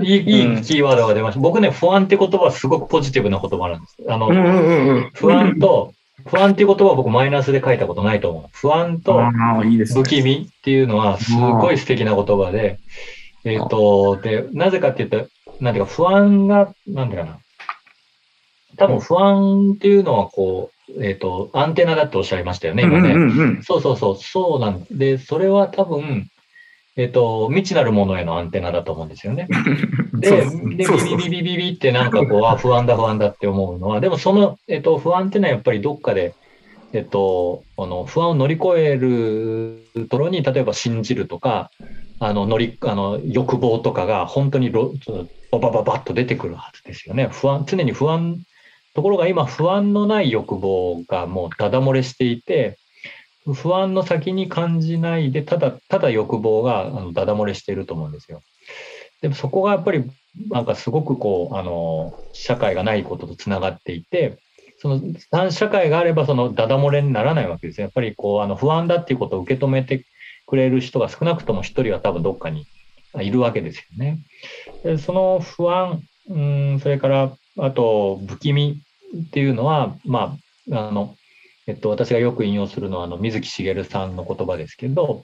[0.00, 1.40] いいいいキーワードが出ました。
[1.40, 3.96] 僕ね、不安って言葉はすごくポジティブな言葉なんです。
[4.08, 5.92] あの、うんうんうん、不安と、
[6.26, 8.44] 不安っていう言葉は僕マイナスで書いたことないと思う。
[8.52, 9.20] 不安と
[9.92, 12.78] 不気味っていうのはすごい素敵な言葉で、
[13.44, 15.24] えっ、ー、と、で、なぜかって言ったら、
[15.60, 17.38] なんていうか不安が、なんていうかな。
[18.76, 23.10] 多分不安っていうのはこう、えっ、ー、と、アンテナだっておっしゃいましたよね、今ね。
[23.10, 26.28] うんうんうん、そうそうそう、そうなんで、それは多分、
[26.96, 29.48] えっ、ー、と、未知なるものへのアンテナだと思うんですよね。
[30.14, 30.84] で、で、ビ
[31.16, 36.34] ビビビビビってなんかこう、あ、不安だ不安だって思うのは、でもその、えっ、と、不安っていうのはやっぱりどっかで、
[36.92, 41.70] えっと、あの不安を乗り越えるところに、例えば信じるとか、
[42.18, 44.80] あの乗りあの欲望とかが本当にバ
[45.52, 47.28] バババッと出てくるはずですよね。
[47.30, 48.38] 不安常に不安
[48.96, 52.78] ところが今不安のない欲望がもうダダ漏れしていて
[53.44, 58.40] 不安の先に感じないでただただ欲望があのダダ漏れしていると思うんですよ。
[59.20, 60.10] でもそこがやっぱり
[60.48, 64.38] なんかすごくこうあの社会がないこととつながっていて
[64.78, 70.06] その社会があればそのダダ漏れにならないわけですねやっぱりこうあの不安だっていうことを受け止めて
[70.46, 72.66] くれる人が少なくとも1人は多分どっかに
[73.20, 74.20] いるわけですよね。
[74.82, 78.82] でその不安、うん、それからあと不気味
[79.26, 80.36] っていうのは、ま
[80.70, 81.16] あ、あの、
[81.66, 85.14] えっと、私がよく引用するのはあの水木しげるさんの言葉ですけど、やっ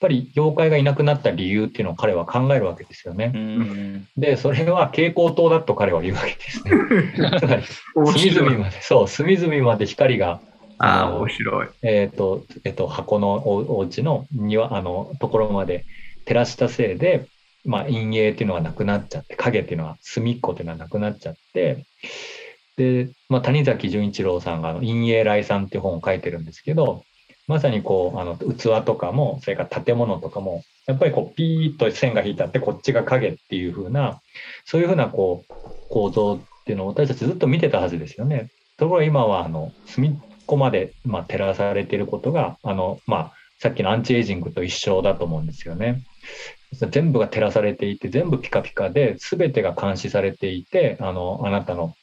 [0.00, 4.04] ぱり妖怪がいなくなった理由っていうのを彼は考えるわけですよね。
[4.16, 7.38] で、それは蛍光灯だと彼は言うわけですね。
[7.40, 7.64] つまり、
[8.12, 10.40] 隅々まで、そう、隅々まで光が
[10.78, 11.68] ああ、面白い。
[11.82, 15.84] えっ、ー、と、えっ、ー、と、箱のおお家の庭、あの、ところまで
[16.24, 17.26] 照らしたせいで、
[17.64, 21.84] まあ、陰影っていうのがなくなっちゃって、影っていうのは、隅っこっていうのはなくなっちゃって、
[22.78, 27.04] で、まあ、谷崎潤一郎さんが、あの、陰影来産っていう本を書いてるんですけど、
[27.48, 34.20] まさにこう、あの、器とかも、それから建物とかも、やっぱりこう、ピーッと線が引いてあって、こっちが影っていう風な、
[34.64, 38.48] そういう風なこう、構造っていうのを私たちずっと見てたはずですよね。
[38.76, 40.12] ところが今は、あの、隅っ
[40.46, 46.02] こまで、まあ、照らされていることが、あの、まあ、さっきのアンチエイジングと一緒だと思うんですよね。
[46.72, 51.94] 全部が照らされていて、全部ピカピカで、全てが監視されていて、あの、あなたの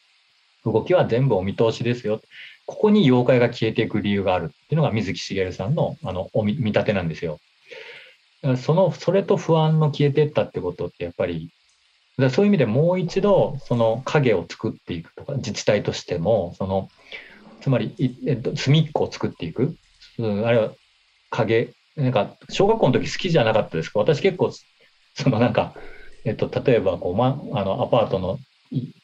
[0.65, 2.21] 動きは全部お見通しですよ。
[2.65, 7.39] ここに妖怪が消えていく理由があるっていうのが水木しげるさんのあのお見立てなんですよ。
[8.57, 11.51] そのそれと不安の消えていったってことってやっぱり
[12.31, 16.89] そういう意味でもう一度その影を作っていくとか自治体としてもその
[17.61, 17.95] つまり、
[18.27, 19.75] えっと、隅っこを作っていく、
[20.19, 20.71] うん、あるいは
[21.31, 23.99] 影なんか小学校の時好きじゃなかったですか？
[23.99, 24.51] 私結構
[25.15, 25.73] そのなんか、
[26.23, 28.37] えっと、例えばこう、ま、あのアパートの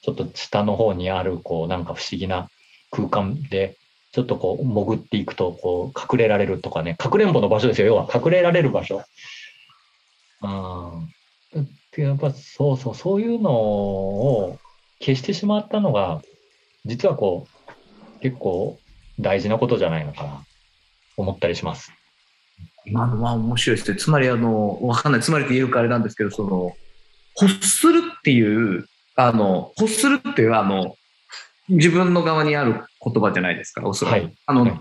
[0.01, 2.49] ちょっと下の方にあるこうなんか不思議な
[2.91, 3.77] 空間で
[4.11, 9.03] ちょっとこう潜っていくとこう隠れられるとかねかくれんぼの場所ですよ要は隠れられる場所。
[10.41, 11.07] うん
[11.91, 14.59] でやっぱそうそうそういうのを
[14.99, 16.21] 消してしまったのが
[16.85, 18.79] 実はこう結構
[19.19, 20.45] 大事なことじゃないのかな
[21.17, 21.91] 思ったりします。
[22.85, 23.97] まあ、まあ面白いですね。
[23.97, 25.21] つまりあの、わかんない。
[25.21, 26.75] つまりって言うかあれなんですけど、その、
[27.39, 28.87] 欲するっていう、
[29.27, 30.95] あの、欲するっていうあの、
[31.69, 34.13] 自分の側にある言葉じゃないですか、おそらく。
[34.13, 34.79] はい、あの、はい、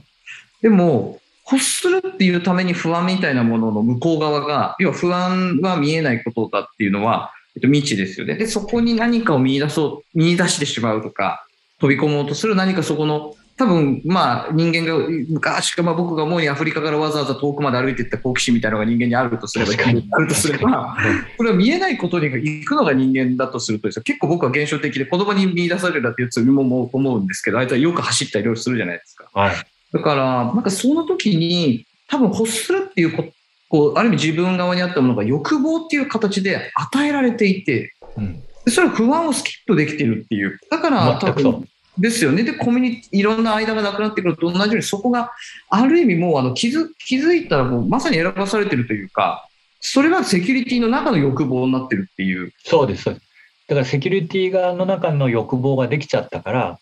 [0.62, 8.37] でも、欲するっていうために不安みたいなものの向こう側が、要は不安は見えないことだっていうのは、えっと、未知ですよね。
[8.37, 11.46] で、そこに何かを見出そう、見出してしまうとか、
[11.81, 20.96] 飛び込もうとする何かそこの多分、まあ、人間が昔か、まあ、僕が思うにアフリカからわざわざ遠くまで歩いていった好奇心みたいなのが人間にあるとすれば、あるとすれば、
[21.37, 29.29] これは見えないことに行くのが人間だとするとです結構僕は現象的で子供に見出されるだっていう罪も思うんですけど、あいつはよく走ったりするじゃないですか。
[29.35, 29.55] はい、
[29.92, 33.27] だから、なんかその時に、多分欲するっていうこ
[33.68, 40.59] こう、ある意味自分側にあったものが欲望っていう形で与えられていて、うん、それは不安をスキップできているっていう。
[40.70, 42.42] だから多分、ですよね。
[42.42, 45.33] で、コミュニティ、いろんな間がなくなってくると同じように、そこが
[45.68, 49.48] ある意味もうあの気づ気づいたらもうまさに選ばされてるというか、
[49.81, 52.53] それがセキュリティの中の欲望になってるっていう。
[52.64, 53.05] そうです。
[53.07, 53.20] だか
[53.68, 56.79] らセキュリティ側の中の欲望ができちゃったから、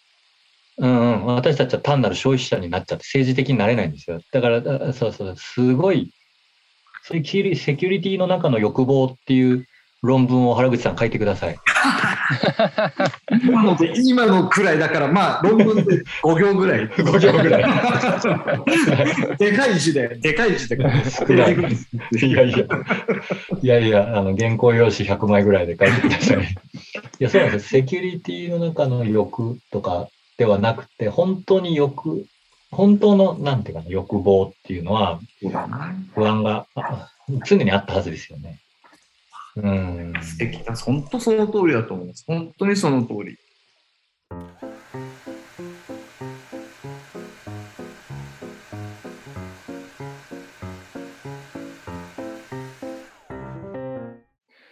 [0.79, 4.21] うんうん、私たちは単なる消費者になっちゃって政治的になれないんですよ。
[4.33, 6.11] だから、そうそう、すごい、
[7.03, 9.67] そういうセキュリティの中の欲望っていう
[10.03, 11.59] 論文を原口さん書いてください。
[13.45, 16.89] 今ので今のくらいだから、まあ、論文で5行ぐらい。
[16.89, 17.65] 5行ぐらい。
[19.39, 20.77] でかい字で、でかい字で。
[20.77, 20.81] い
[21.37, 21.61] やい
[22.33, 22.43] や、
[23.63, 26.39] いやいや、あの、原稿用紙100枚ぐらいで書いてください。
[26.43, 26.45] い
[27.19, 32.25] や、そうなんですセキュリティの中の欲とかではなくて、本当に欲、
[32.71, 35.19] 本当の、なんていうかな、欲望っていうのは、
[36.15, 36.67] 不安が
[37.45, 38.61] 常にあったはずですよね。
[39.63, 40.13] うん。
[40.23, 40.75] 素敵だ。
[40.75, 42.25] 本当その通りだと思います。
[42.27, 43.37] 本当にその通り。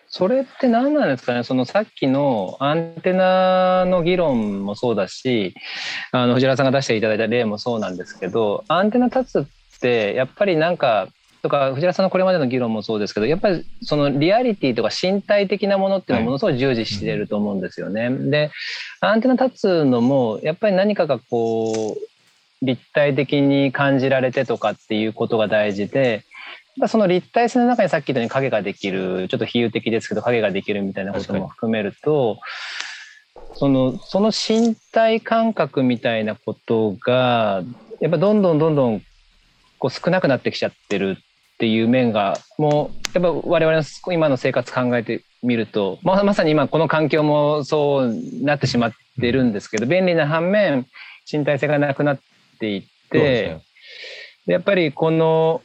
[0.09, 1.43] それって何なんですかね？
[1.43, 5.55] そのさっきのアンテナの議論もそうだし、
[6.11, 9.47] あの藤原さんが出していただいた例もそうなんですけど、アンテナ立つ
[9.77, 11.09] ってやっぱりなんか
[11.47, 18.11] とか藤原さんのこれまでの議論もそうですけどやっぱりそのリアリティとか身体的なものっていうのはものすごい従事していると思うんですよね。
[18.11, 18.51] で
[19.01, 26.25] アンテナ立つのもやっぱり何かがこう立体的に感じられてとかっていうことが大事で
[26.89, 32.39] その立体性の中にさっき言ったように影ができるちょっと比喩的ですけど影ができるみたいなことも含めると
[33.55, 37.63] そのその身体感覚みたいなことが
[38.01, 39.03] やっぱどんどんどんどん
[39.79, 41.19] こう少なくなってきちゃってる
[41.57, 50.87] っていう面がもうやっぱ我々の今の生活考えてみると、まあ、まさに今この環境もそうなってしまってるんですけど便利な反面
[51.31, 52.21] 身体性がなくなっ
[52.61, 53.59] ていって、
[54.47, 55.63] でやっぱりこの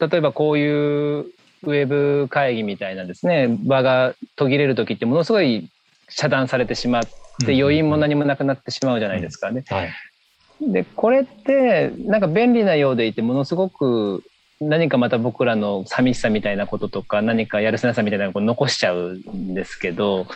[0.00, 1.26] 例えばこういう
[1.64, 5.68] ウェブ会議みたいなですね場が途切れる時ってものすごい
[6.08, 7.02] 遮断されてしまっ
[7.44, 9.64] て余韻も何もなくなってしまうじゃないですかね。
[9.68, 9.92] はい、
[10.60, 14.22] でこれってなんか便利なようでいてものすごく
[14.60, 20.26] 何かまた僕らの寂しさみたいなこととか何かやるせなさみたいなことを残しちゃうんですけど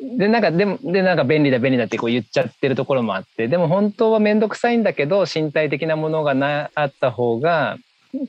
[0.00, 7.76] でなんかでもでなんか便利だ便利だってこう言っちゃってるところもあってでも本当は面倒くさいんだけど身体的なものがなあった方が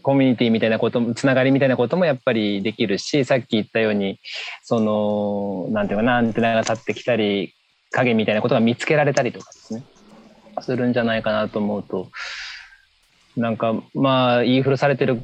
[0.02, 4.19] コミュニティみたいなこともつながりみたいなこともやっぱりできるしさっき言ったように
[4.63, 7.56] そのなんていうかなアンテナが立ってきたり
[7.91, 9.84] 影みたいなことが見つけられたりとかですね
[10.62, 12.12] するんじゃないかなと思うと
[13.35, 15.21] なんかまあ言い古されてる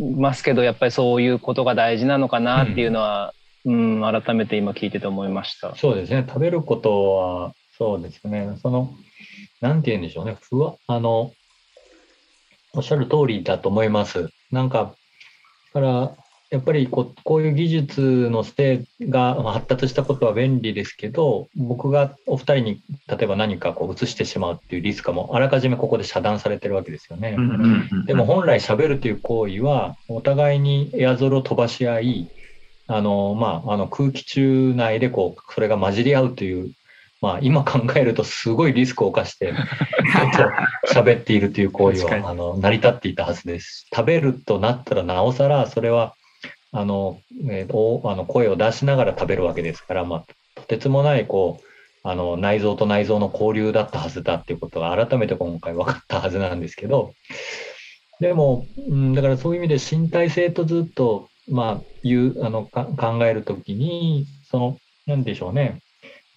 [0.00, 5.74] ますけどやっぱりそういうことが大事なのかなっていうのは、うん、うん、改めて今聞いてて思いました。
[5.76, 8.94] そうですね食べることはそうですねその
[9.60, 11.32] なんて言うんでしょうねふわあの
[12.74, 14.28] おっしゃる通りだと思います。
[14.50, 14.94] なんか
[15.72, 16.16] から
[16.50, 27.36] やっぱりこうこういう技術のせいが発達したことは便利ですけど、僕がお二人に例えば何かこう移してしまうっていうリスクもあらかじめここで遮断されてるわけですよね。
[28.06, 32.30] でも本来喋るという行為は、お互いにエアゾルを飛ばし合い、
[32.86, 36.72] あのまあ、あの空気中内でこうそれが混じり合うという
[37.20, 39.52] まあ、今考えるとすごいリスクを冒して
[40.86, 43.88] 喋っているという行為はあの成り立っていたはずです。
[43.92, 46.14] 食べるとなったらなおさらそれは
[46.72, 51.64] あの、えー、あの声を出しながら食べるわけですから、まあ、とてつもないこう
[52.02, 57.12] あの内臓と内臓の交流だったはずだっていうことが改めて今回分かったはずなんですけど
[58.20, 65.80] でも、うん、だからそういう意味で身体性とずっと、まあ、いうあの考えるときにその何でしょうね。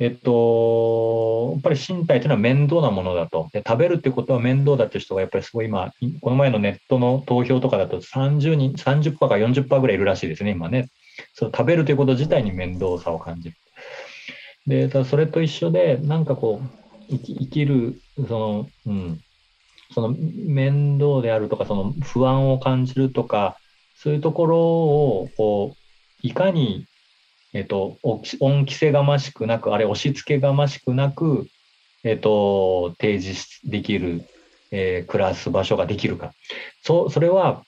[0.01, 3.49] えっと、やっぱり身体というのは面倒なものだと。
[3.53, 10.89] で食べるっていうことは面倒だという人がやっぱりすごい今、この前のネットの投票とかだと30人、30%か40%ぐらいいるらしいですね、今ね。
[11.35, 13.55] その食べるということ自体に面倒さを感じる。
[14.65, 16.67] で、ただそれと一緒で、なんかこう、
[17.07, 19.19] 生き生きる、その、うん、
[19.93, 23.55] その面倒であるとか、その不安を感じるとか、
[23.95, 26.87] そういうところを、こう、いかに
[27.53, 27.97] えっ、と、
[28.39, 31.47] 恩着せがましくなく、あれ、押し付けがましくなく、
[32.03, 34.23] えっ、と、提示できる、
[34.71, 36.33] えー、暮らす場所ができるか。
[36.83, 37.63] そそれは、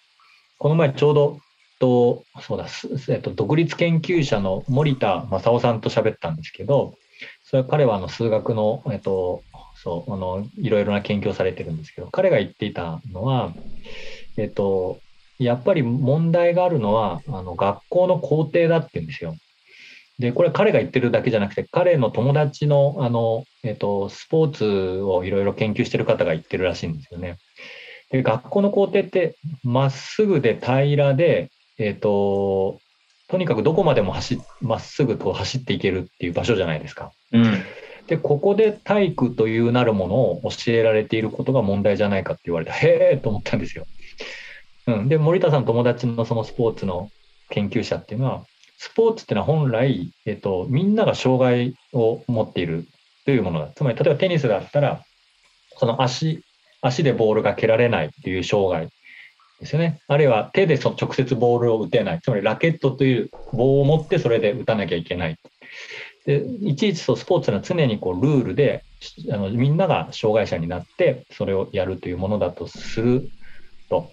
[0.58, 1.40] この前ちょうど、
[1.80, 2.68] とそうだ、
[3.10, 6.96] えっと、独立研究者の森田正夫さんと喋ったんですけど、
[7.44, 9.44] それは彼はあの数学の、えっと、
[9.76, 13.54] そうあのいろいろな研究をされてるんですけど、彼が言っていたのは、
[14.38, 15.00] えっと、
[15.40, 19.36] やっぱり問題があるのはあの学校の校庭だって言うんですよ。
[20.24, 27.40] で、これ彼が言ってるだけじゃなくて、彼の友達の、あの、えっ、と、スポーツをいろいろ研究してる方が言ってるらしいんですよね。
[28.10, 32.80] で、学校の校庭って、まっすぐで平らで、えっ、と、
[33.28, 37.12] とにかくどこまでも走まっすぐと走っていけるっていう場所じゃないですか。
[37.34, 37.62] うん、
[38.08, 43.86] で、ここで体育というなるものを教えられていることが問題じゃないかって言われて、へえと思ったんですよ。
[44.88, 47.10] うん、で、森田さん友達のそのスポーツの
[47.50, 48.46] 研究者っていうのは、
[48.84, 52.86] スポーツっていうのは本来、えっと、みんなが障害を持っている
[53.24, 53.70] というものだ。
[53.74, 55.06] つまり、例えばテニスだったら、
[55.78, 56.44] その足、
[56.82, 58.90] 足でボールが蹴られないという障害
[59.62, 60.02] ですよね。
[60.10, 62.20] あるいは手でそ直接ボールを打てない。
[62.22, 65.38] つまりラケットという棒を持ってそれで打たなきゃいけない。
[66.26, 68.84] でいちいちそうスポーツは常にこうルールで
[69.32, 73.30] あのみんなが障害者になってそれをやるというものだとする
[73.90, 74.10] と。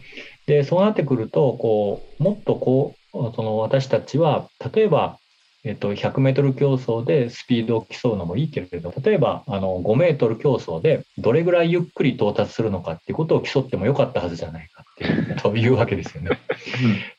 [0.47, 5.19] でそうなってくるとこうもっとこその私たちは例えば、
[5.65, 16.31] えっと、100メートル競争でスピードを競うのもいいけれど例えばあの5メートル競争でどれぐらいゆっくり到達するのかっていうことを競ってもよかったはずじゃないかっていう というわけですよね。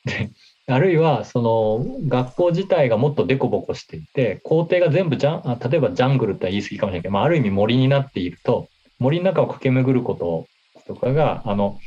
[0.05, 0.29] で
[0.67, 10.47] あるいはその学校自体がもっと凸凹していて校庭が全部ジャン例えばジャングルって言い過ぎかもしれないけど、まあ、ある意味森になっていると森の中を駆け巡ること
[10.93, 11.79] とかがあの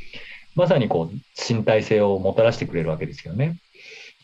[0.55, 3.57] まさにこう身体性をもたらしてくれるわけですよね。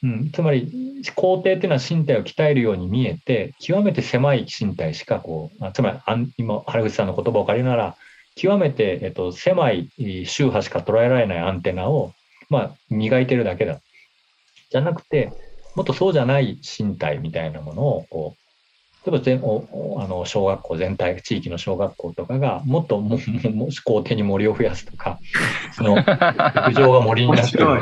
[0.03, 7.95] うん、つまり、工程っていうのは身体を鍛えるように見えて、極めて狭い身体しかこう、つまり、今、原口さんの言葉を借りるなら、
[8.35, 9.89] 極めて、えっと、狭い
[10.25, 12.13] 周波しか捉えられないアンテナを、
[12.49, 13.79] まあ、磨いてるだけだ。
[14.71, 15.31] じゃなくて、
[15.75, 18.41] もっとそうじゃない身体みたいなものを、こう、
[19.09, 25.19] 例えば全おあの小学校全体、地域の小学校とかが、もっともも校庭に森を増やすとか、
[25.73, 25.95] その、
[26.69, 27.65] 陸上が森になってる。
[27.67, 27.79] うん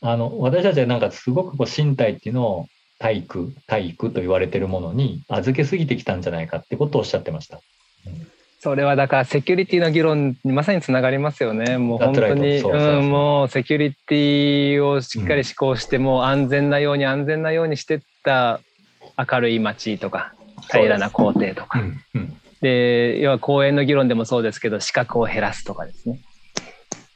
[0.00, 2.66] あの、私たちはなんかすごくこう身体っていうのを
[2.98, 7.60] 体育、体育と言われてるものに預けすぎてきたんじゃないかってことをおっしゃってました。
[8.60, 11.78] それはだからセキュリティの議論にまさにつながりますよね。
[11.78, 18.60] もう本当に、うん、もうセキュリティをしっかり施行して、もう安全なように安全なようにしてった
[19.16, 20.34] 明るい街とか
[20.72, 21.80] 平らな校庭とか。
[22.60, 26.20] で、要は公園の議論でもそうですけど、視覚を減らすとかですね。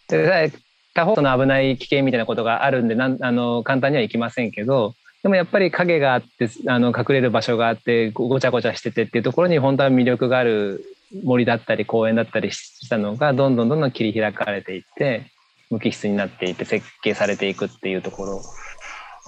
[0.08, 0.52] で
[0.94, 10.84] 他方の危ない危険みたいなことがあるんでなんあの簡単にはいきませんけどでもやっぱり影があってあの隠れる場所があってごちゃごちゃしててっていうところに本当は魅力がある
[11.24, 15.30] 森だったり公園だったりしたのがどんどんどんどん切り開かれていって
[15.70, 18.42] 無機質になっていって設計されていくっていうところ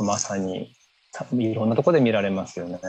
[0.05, 0.73] まさに
[1.33, 2.81] いろんなところで見られますよね。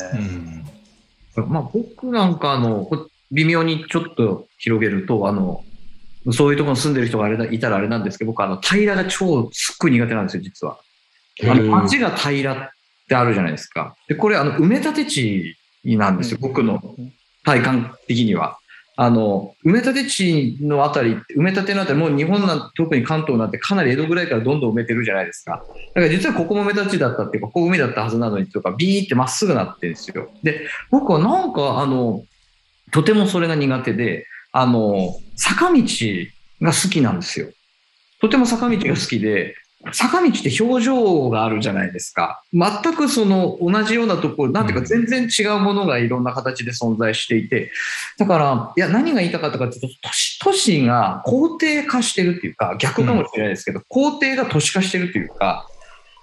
[1.36, 2.90] うん、まあ、僕なんかあの
[3.32, 5.64] 微妙にちょっと広げるとあの
[6.32, 10.80] そういうところに住んでる人があれだいたらあれなんですけど、僕あの平らが超すっごい苦手なんですよ、実は。
[11.44, 12.70] あの街が平らっ
[13.08, 13.96] てあるじゃないですか。
[14.08, 16.82] で、これあの埋め立て地なんですよ、僕の
[17.44, 18.58] 体感的には。
[18.98, 25.64] あの、埋め立て地のあたり、埋め立てのあたり、もう日本なん特に関東なんてかなり江戸ぐらいからどんどん埋めてるじゃないですか。
[25.94, 30.30] だから実はここも埋め立て地だったっていうか、ここ海だったはずなのにとか、ビーってまっすぐなってるんですよ。
[30.44, 32.24] で、僕はなんか、あの、
[32.92, 35.84] とてもそれが苦手で、あの、坂道
[36.62, 37.48] が好きなんですよ。
[38.22, 39.54] とても坂道が好きで、
[39.92, 42.42] 坂道って表情があるじゃないですか。
[42.54, 47.70] 全くその同じようなところ、なんていうか全然違うものがいろんな形で存在していて、
[48.18, 55.68] だから、いや、何が言いたかったかというと、都市都市が肯定化してるっていうか、逆かもしれないですけど、肯定が都市化してるっていうか、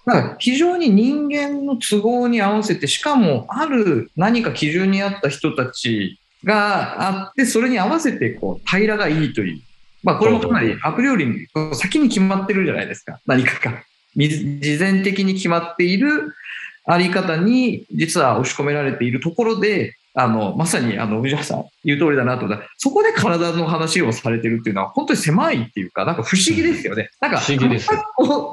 [0.06, 9.62] だから非常に人間の都合に合わせて、しかもある何か基準に合った人たちがあって、それに合わせてこう平らがいいという
[10.02, 13.20] まあ、これもかなりアプリより先に決まってるじゃないですか。
[13.26, 13.82] 何かが。
[14.14, 16.34] 事前的に決まっている
[16.84, 27.08] あり方に、実は押し込められているところで、あの、まさに、あの、藤原さん言う通りだなと思ったそこで体の話をされてるっていうのは、本当に狭いっていうか、なんか不思議ですよね。
[27.20, 27.88] なんか、不思議です。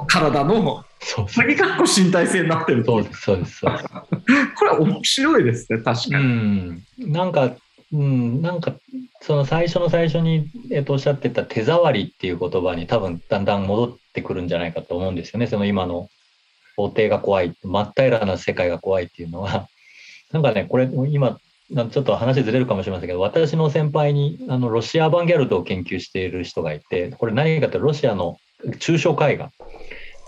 [0.06, 0.84] 体の、
[1.28, 3.60] 先かっこ身体性になってるそうです、そうです。
[4.56, 6.24] これは面白いですね、確かに。
[6.24, 6.82] うん。
[6.98, 7.50] なんか、
[7.92, 8.74] うん、なんか、
[9.20, 15.46] その最初の最初に、えっと、おっしゃってた手触りっていう言葉に多分だんだん戻ってくるんじゃないかと思うんですよね。
[15.48, 16.08] その今の
[16.76, 19.68] 法廷が怖い、真っ平らな世界が怖いっていうのは、
[20.32, 28.38] なんかね、これ今、ちょっと話ずれるかもしれませんけど、私の先輩にあのロシア・アバンギャルドを研究している人がいて、これ何かというとロシアの
[28.78, 29.50] 抽象絵画、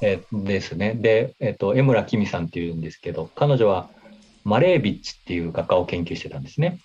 [0.02, 0.94] えですね。
[0.94, 3.88] で、えっと、江村きみさんっていうんですけど、彼女は
[4.44, 6.78] マレービッチっていう画家を研究してたんですね。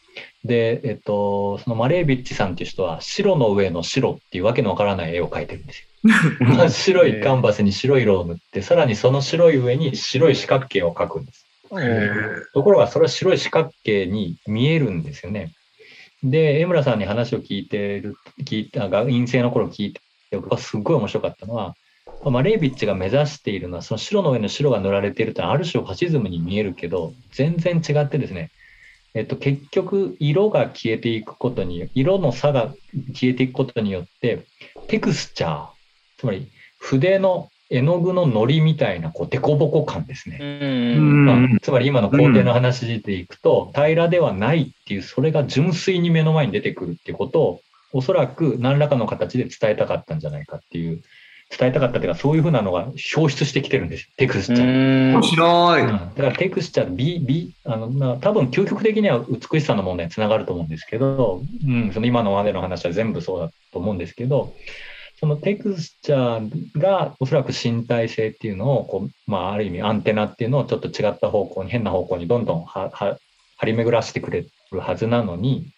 [0.43, 5.87] で、えっと、そのマレービッチさんっていう人は白の上の白っていうわけのわからない絵を描いてるんですよ。
[6.69, 11.45] 白いカンバスに白い色を塗って、さらにその白い上に白い四角形を描くんです。
[12.53, 15.51] ところがそれは白い四角形に見えるんですよね。
[16.23, 20.01] で、江村さんに話を聞いてる、聞いた、陰性の頃聞いて、
[20.31, 21.75] 僕はすっごい面白かったのは、
[22.23, 28.51] マレービッチが目指しているのは、その白の上の白が塗られているというのは、ある種ファシズムに見えるけど、全然違ってですね、
[29.13, 32.73] えっと、結局、色が消えていくことに、色の差が
[33.13, 34.45] 消えていくことによって、
[34.87, 35.67] テクスチャー、
[36.17, 36.47] つまり
[36.79, 40.39] 筆の絵の具ののりみたいなこう凸凹感ですね。
[40.99, 47.61] まあ、つまり今の工程の話でいくと、平らではないっていう、それが純粋に目の前に出てくるっていうことを、
[47.93, 51.01] おそらく何らかの形で伝えたかったんじゃないかっていう
[51.49, 55.13] 伝えたかったというか、そういうふうなのが表出してきてるんですよ、テクスチャー。
[55.13, 55.87] 面白い、うん。
[55.87, 64.53] だからテクスチャー、美、美、あの、まあ、多分究極的には美しさの問題につながると思うんですけど、うん、その今のまでの話は全部そうだと思うんですけど、
[65.19, 73.17] そのテクスチャーがおそらく身体性っていうのをこう、まあ、ある意味アンテナっていうのをちょっと違った方向に、変な方向にどんどんはは
[73.57, 75.71] 張り巡らせてくれるはずなのに、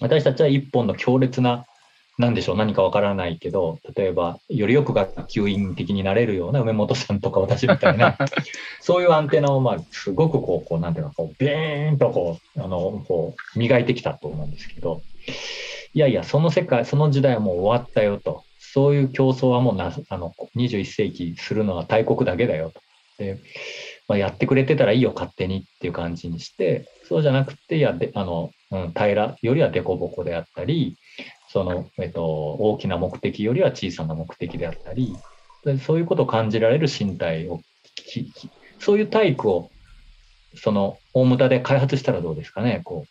[0.00, 1.64] 私たちは一本の強烈な
[2.18, 8.18] 何でしょう、何かわからないけど、例えば、よりよく学級委員的になれるような梅本さんとか私みたいな、
[8.82, 15.02] そういうアンテナを、まあ、すごくこう、こうなんていうの、こう、ビーンとこう、あの、こう、磨いてきたと思うんですけど、
[15.94, 18.42] いやいや、その世界、その時代はもう終わったよと。
[18.58, 22.80] そういう競争はもうな、あの、21世紀するのは大国だけだよと。
[23.18, 23.38] で、
[24.08, 30.96] まあ、やってくれてたらいいよ、勝手にっていう感じにして、そうじゃなくて、いや、であの、うん、平らよりは凸凹であったり、
[31.48, 35.16] その、えっと、大きな目的よりは小さな目的であったり、
[35.84, 37.60] そういうことを感じられる身体を、
[38.78, 39.70] そういう体育を、
[40.54, 43.06] その、大牟田で開発したらどうですかね、こ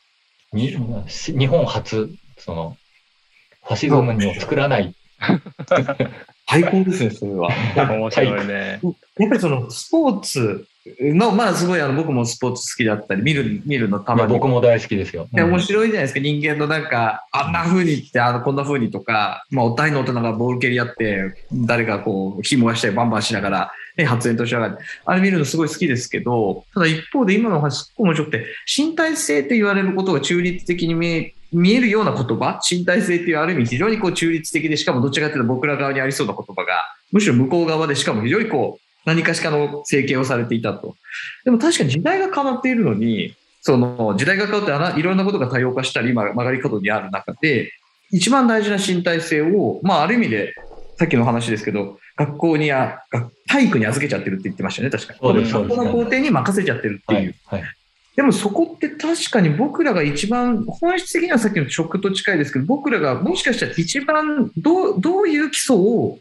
[0.54, 2.78] う、日本初、その、
[3.66, 4.96] ファシズムにを作らない。
[6.50, 7.50] 最高ですね、それは。
[7.76, 8.80] 面白いね。
[9.18, 10.68] やっぱりその、スポーツ
[11.00, 14.34] の、まあすごいあの僕もスポーツ好きだったり、見る、見るのたまに。
[14.34, 15.28] 僕も大好きですよ。
[15.32, 28.46] うん、面白いじゃないですか、人間のなんか、あんな風にって、あの、こんな風にとか、まあ大の大人がボール蹴り合って、誰かこう、火燃やしたりバンバンしながら、ね、発煙としながら、あれ見るのすごい好きですけど、ただ一方で今の話すっごい面白くて、
[28.78, 40.97] 身体性と言われることが中立的に見え見えるような言葉、身体性っていうある意味非常にこう中立的で、しかもどちらかというと僕ら側にありそうな言葉が、むしろ向こう側でしかも非常にこう、何かしかの整形をされていたと。
[41.45, 47.72] でも確かに時代が変わっているのに、その時代が変わっていろんなことが多様化したり、今曲がり角にある中で、
[48.12, 50.53] 一番大事な身体性を、まあある意味で、
[50.99, 52.99] さっきの話ですけど、学校にや、
[53.47, 55.20] 体育に預けちゃってるって言ってましたね、確かに。
[55.51, 57.34] 学校の校庭に任せちゃってるっていう。
[57.45, 57.70] はいはい
[58.18, 66.18] でもそこって確かに僕らが一番、本質的にはさっきの食と近いですけど、僕らがもしかしたら一番どうどういう基礎を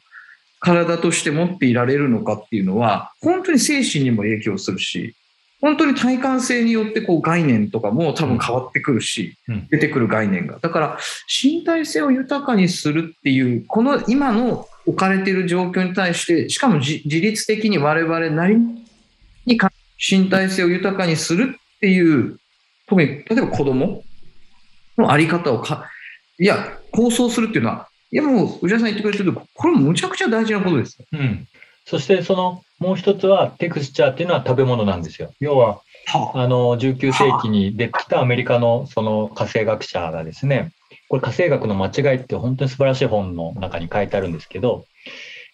[0.60, 5.14] 体として持っていられるのかっていうのは、本当に精神にも影響するし、
[5.60, 10.58] 本当に体感性によってこう概念とかも多分変わってくるし、うん出てくる概念が。
[10.60, 10.98] だから
[11.42, 18.56] 身体性を豊かにするっていう、この今の置かれている状況に対して、しかも自自律的に我々なり
[19.46, 22.38] にか身体性を豊かにするっていう、
[22.86, 24.04] 特に例えば子供
[24.98, 25.90] のあり方をか、
[26.38, 31.06] いや、構想するっていうのは、いやもう、宇治田さん言ってくれてるけど、これむちゃくちゃ大事なことですよ。
[31.12, 31.48] うん。
[31.86, 35.32] そしてそのもう一つはテクスチャーっていうのは食べ物なんですよ。
[35.40, 35.80] 要は
[36.34, 40.72] あの19世紀に出てきたアメリカのその家政学者がですね、
[41.08, 44.84] これ家政学の間違いって本当に素晴らしい本の中に書いてあるんですけど、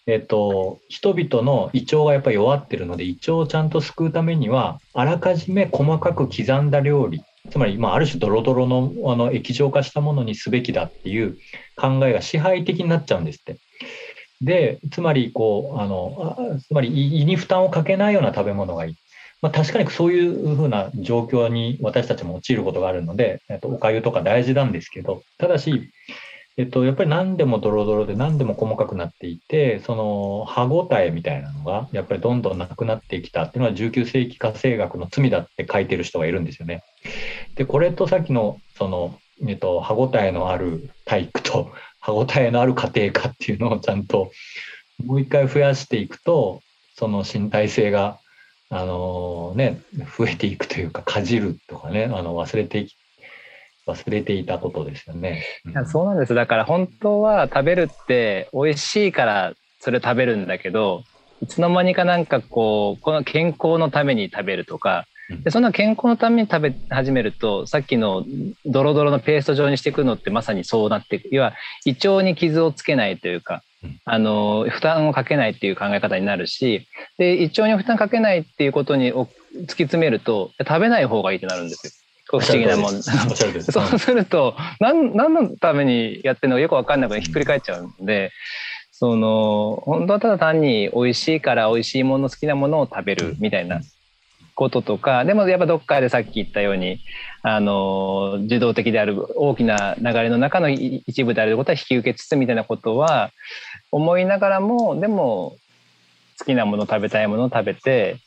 [0.05, 11.37] えっと、人々の胃腸がやっぱり弱ってるので胃腸をちゃんと救うためにはあらかじめ細かく刻んだ料理つまり、まあ、ある種ドロドロのあの液状化したものにすべきだっていう
[11.75, 13.57] 考えが支配的になっちゃうんですって。
[14.41, 18.95] で、つまりこうあのつまり胃に負担をかけないような食べ物がいい。
[19.41, 25.91] まあ、確かにそういうふうな状況に私たちも陥ることがあるので、えっと、おかゆとか大事なんですけど、ただし、
[26.55, 36.81] えっと、やっぱり何でもドロドロで何でも細かくなっていて、その歯ごたえみたいなのが、やっぱりどんどんなくなってきたっていうのは19世紀家政学の罪だって書いてる人がいるんですよね。
[37.55, 44.31] で、これとさっきの、その、えっと、歯ごたえのある体育と 歯ごたえのある家庭科っていうのをちゃんと
[45.03, 46.61] もう一回増やしていくと、
[46.95, 48.19] その身体性が、
[48.69, 49.81] あのね、
[50.17, 52.95] 増えていくというか、かじるとかね、あの忘れていき
[53.85, 55.43] 忘れていたことですよね。
[55.65, 61.03] うんいやそうなんですだから本当は食べるって美味しいからそれ食べるんだけど
[61.41, 68.25] いつの間にかなんかこうこの健康のために食べるとかでそんな健康のために食べ始めるとさっきの
[68.65, 71.53] ドロドロのペースト状にしていくのってまさにそうなっていく要は
[71.85, 73.99] 胃腸に傷をつけないというかうん。
[74.05, 81.93] あの負担をかけないっていう考え方になるしで胃腸に負担かけないっていうことにお突き詰めると食べない方がいいってなるんですよ。
[82.29, 83.03] 不思議なもん。
[83.03, 83.11] そ
[83.95, 84.11] うす。
[84.11, 88.31] ると何何のためにやってるのかよく分かんなくてひっくり返っちゃうんで、
[88.91, 93.81] その本当はただ単に美味しいから美味しいもの好きなものを食べるみたいな
[94.55, 96.99] こととかでもやっぱどっかでさっき言ったように
[97.41, 103.31] あの受動的である大きな流れの中の一部であることは引き受けつつみたいなことは
[103.91, 105.55] 思いながらもでも
[106.39, 108.17] 好きなもの食べたいものを食べて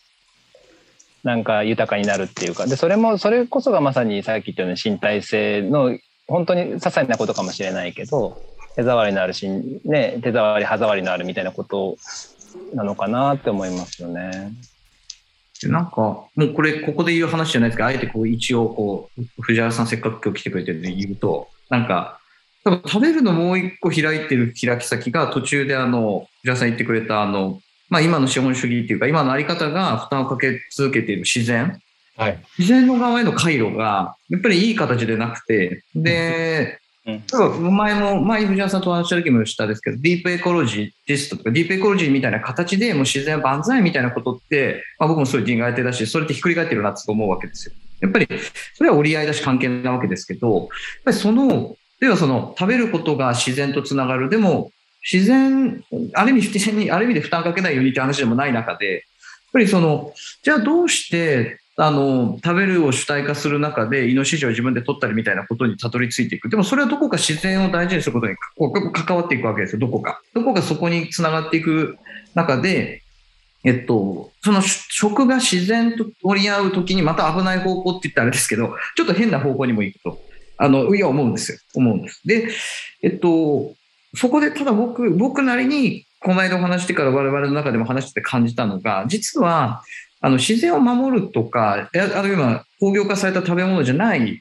[1.22, 5.98] なんか豊かになるっていうかでそれもそれこそがまさにさっき言ったように身体性の
[6.28, 8.40] 本当に些細なことかもしれないけど
[8.76, 9.48] 手触りのあるし、
[9.84, 11.96] ね、手触り歯触りのあるみたいなこと
[12.74, 14.52] なのかなって思いますよね。
[15.64, 22.20] なんか、もうこれ、ここで言う話じゃないですけど、あえてこう一応、こう、藤原さんせっかく今日来てくれてるんで言うと、なんか、
[22.64, 31.80] 多分食べるのもう一個開いてる開き先が途中であの、藤原さん言ってくれたあの、まあ今の資本主義っていうか、今のあり方が負担をかけ続けている自然、
[32.16, 32.42] はい。
[32.58, 47.74] 自然の側への回路が、やっぱりいい形でなくて、で、うん前も、前藤原さんとお話した時もしたんですけど、ディープエコロジーテストとか、ディープエコロジーみたいな形でもう自然万歳みたいなことって、まあ、僕もそういう苦手だし、それってひっくり返ってるなって思うわけですよ。
[48.00, 48.28] やっぱり、
[48.74, 50.68] それは折り合いだし関係なわけですけど、やっ
[51.04, 54.28] ぱりその、例えばその、食べることが自然とつながる。
[54.28, 54.72] でも、
[55.10, 55.84] 自然、
[56.14, 59.00] ある意味自然に、ある意味で負担かけないようにって話でもない中で、やっ
[59.52, 66.48] ぱりその、じゃあどうして、あの、食べるを主体化する中で、イノシシを自分で取ったりみたいなことにたどり着いていく。
[66.48, 68.36] でもそれはどこか自然を大事にすることに
[68.92, 70.22] 関わっていくわけですよ、どこか。
[70.34, 71.98] どこかそこにつながっていく
[72.34, 73.02] 中で、
[73.62, 80.18] えっと、その食が自然と取り合うときにまた危ない方向って言ったらあれですけど、ちょっと変な方向にも行くと。
[80.58, 81.58] あの、いや、思うんですよ。
[81.74, 82.22] 思うんです。
[82.24, 82.48] で、
[83.02, 83.74] えっと、
[84.14, 89.82] そこでただ僕、僕なりに、この間お話してから我々の中でも話してて感じたのが、実は、
[90.20, 94.40] あの、自然を守るとか、あるいは工業化された食べ物じゃない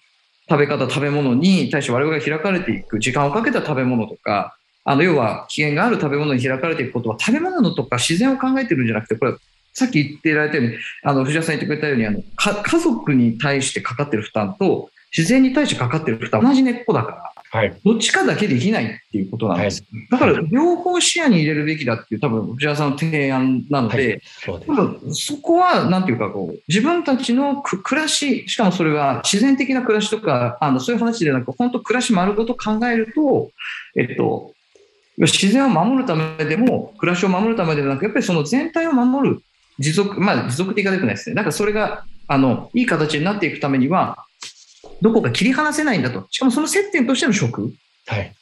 [0.49, 9.34] 食べ方、食べ物に対して我々が開かれていく、時間をかけた食べ物とか、あの、要は、期限がある食べ物に開かれていくことは、食べ物のとか自然を考えてるんじゃなくて、これ、
[9.73, 17.74] さっき言ってられたように、あの、藤原さん言ってくれたように、あの、家族に対してかかってる負担と、自然に対してかかってる負担、同じ根っこだから、はい。
[17.86, 19.86] どっちかだけできないっていうことなんです。
[20.12, 24.56] だから、両方視野に入れるべきだっていう、多分、藤原さんの提案なので、は
[25.10, 33.51] い、そこは、なんていうかこう、自分たちのく暮らし、しかもそれは自然的な暮らしとか、あのそういう話でなく、本当暮らし丸ごと考えると、
[33.95, 34.53] えっと、
[35.18, 39.41] 自然を守るためでも、暮らしを守るためではなく、やっぱりその全体を守る、
[39.80, 41.36] 持続、まあ持続的が出てないですね。
[41.36, 44.24] だからそれが、あの、いい形になっていくためには、
[45.02, 46.28] どこか切り離せないんだと。
[46.30, 47.74] しかもその接点としての食
[48.08, 48.34] はい。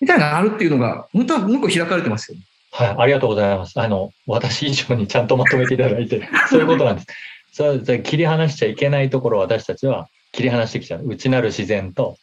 [0.00, 2.44] みたいなのがあるっていうのが、本当はもう一個開かれてますよね。
[2.70, 2.96] はい。
[2.98, 3.78] ありがとうございます。
[3.80, 7.06] あの、私以上にちゃんとまとめていただいて、 そういうことなんです。
[7.52, 11.02] それは切り離しちゃいけないところを私たちは切り離してきちゃう。
[11.04, 12.16] 内なる自然と、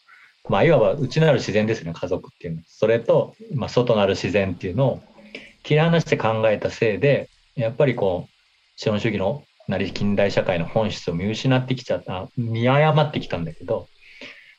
[0.48, 2.64] まあ、いわば内なる自然ですね、家族っていうのは。
[2.68, 5.04] それと、まあ、外なる自然っていうのを
[5.64, 13.88] 切り離して考えたせいで、やっぱりこう、資本主義のなり近代社会の本質を見失ってきちゃった、見誤ってきたんだけど、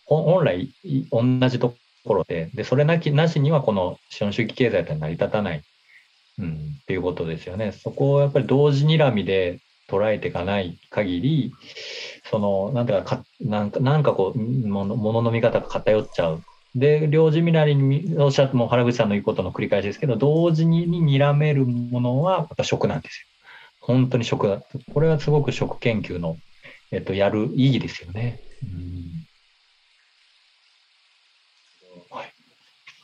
[0.07, 0.71] 本来
[1.11, 5.63] 同じところで、で、それなきなしにはこの資本主義経済って成り立たない、
[6.39, 7.73] うん、っていうことですよね。
[7.73, 11.53] そこをやっぱり同時にらみで捉えていかない限り、
[12.31, 16.43] その、なんだかなんか、なんかこう、ものものの見方が偏っちゃう。
[16.75, 23.36] で、両時見なりにおっしゃっても原口さんの言うことの繰り返しですけど、同時に睨めるものはやっぱ食なんですよ。
[23.87, 24.61] 本当に食だ。
[24.93, 26.37] これはすごく食研究の、
[26.91, 28.41] えっと、やる意義ですよね。
[28.63, 29.07] うん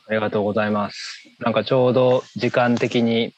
[0.05, 1.29] ありがとうございます。
[1.39, 3.33] なんかちょうど時間的に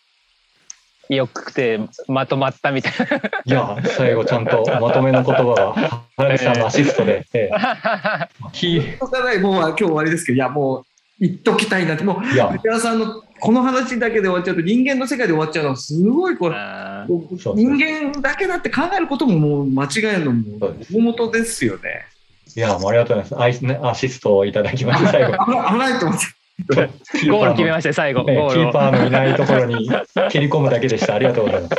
[1.09, 3.17] よくてまとまったみたいな。
[3.45, 7.23] いや、最後ちゃんとまとめの言葉が 原口さんのアシストで。
[7.33, 7.49] え
[9.35, 10.85] え、もう今日終わりですけど、いやもう
[11.19, 16.55] 言っときたいなって、もう、藤原さんのこの話だけで終わっちゃうと人間の世界で終わっちゃうのはすごいこれ
[17.55, 20.43] 人間だけだって考えることももう間違えるのも
[20.93, 22.05] 大元ですよね。
[22.55, 23.87] いや、もうありがとうございます。
[23.87, 25.33] アシストをいただきました、最後。
[25.45, 26.25] 危ないと思って。
[27.29, 29.89] ゴール決めました最後、ね、キーパーのいないところに
[30.29, 31.15] 切り込むだけでした。
[31.15, 31.75] ありがとうございます。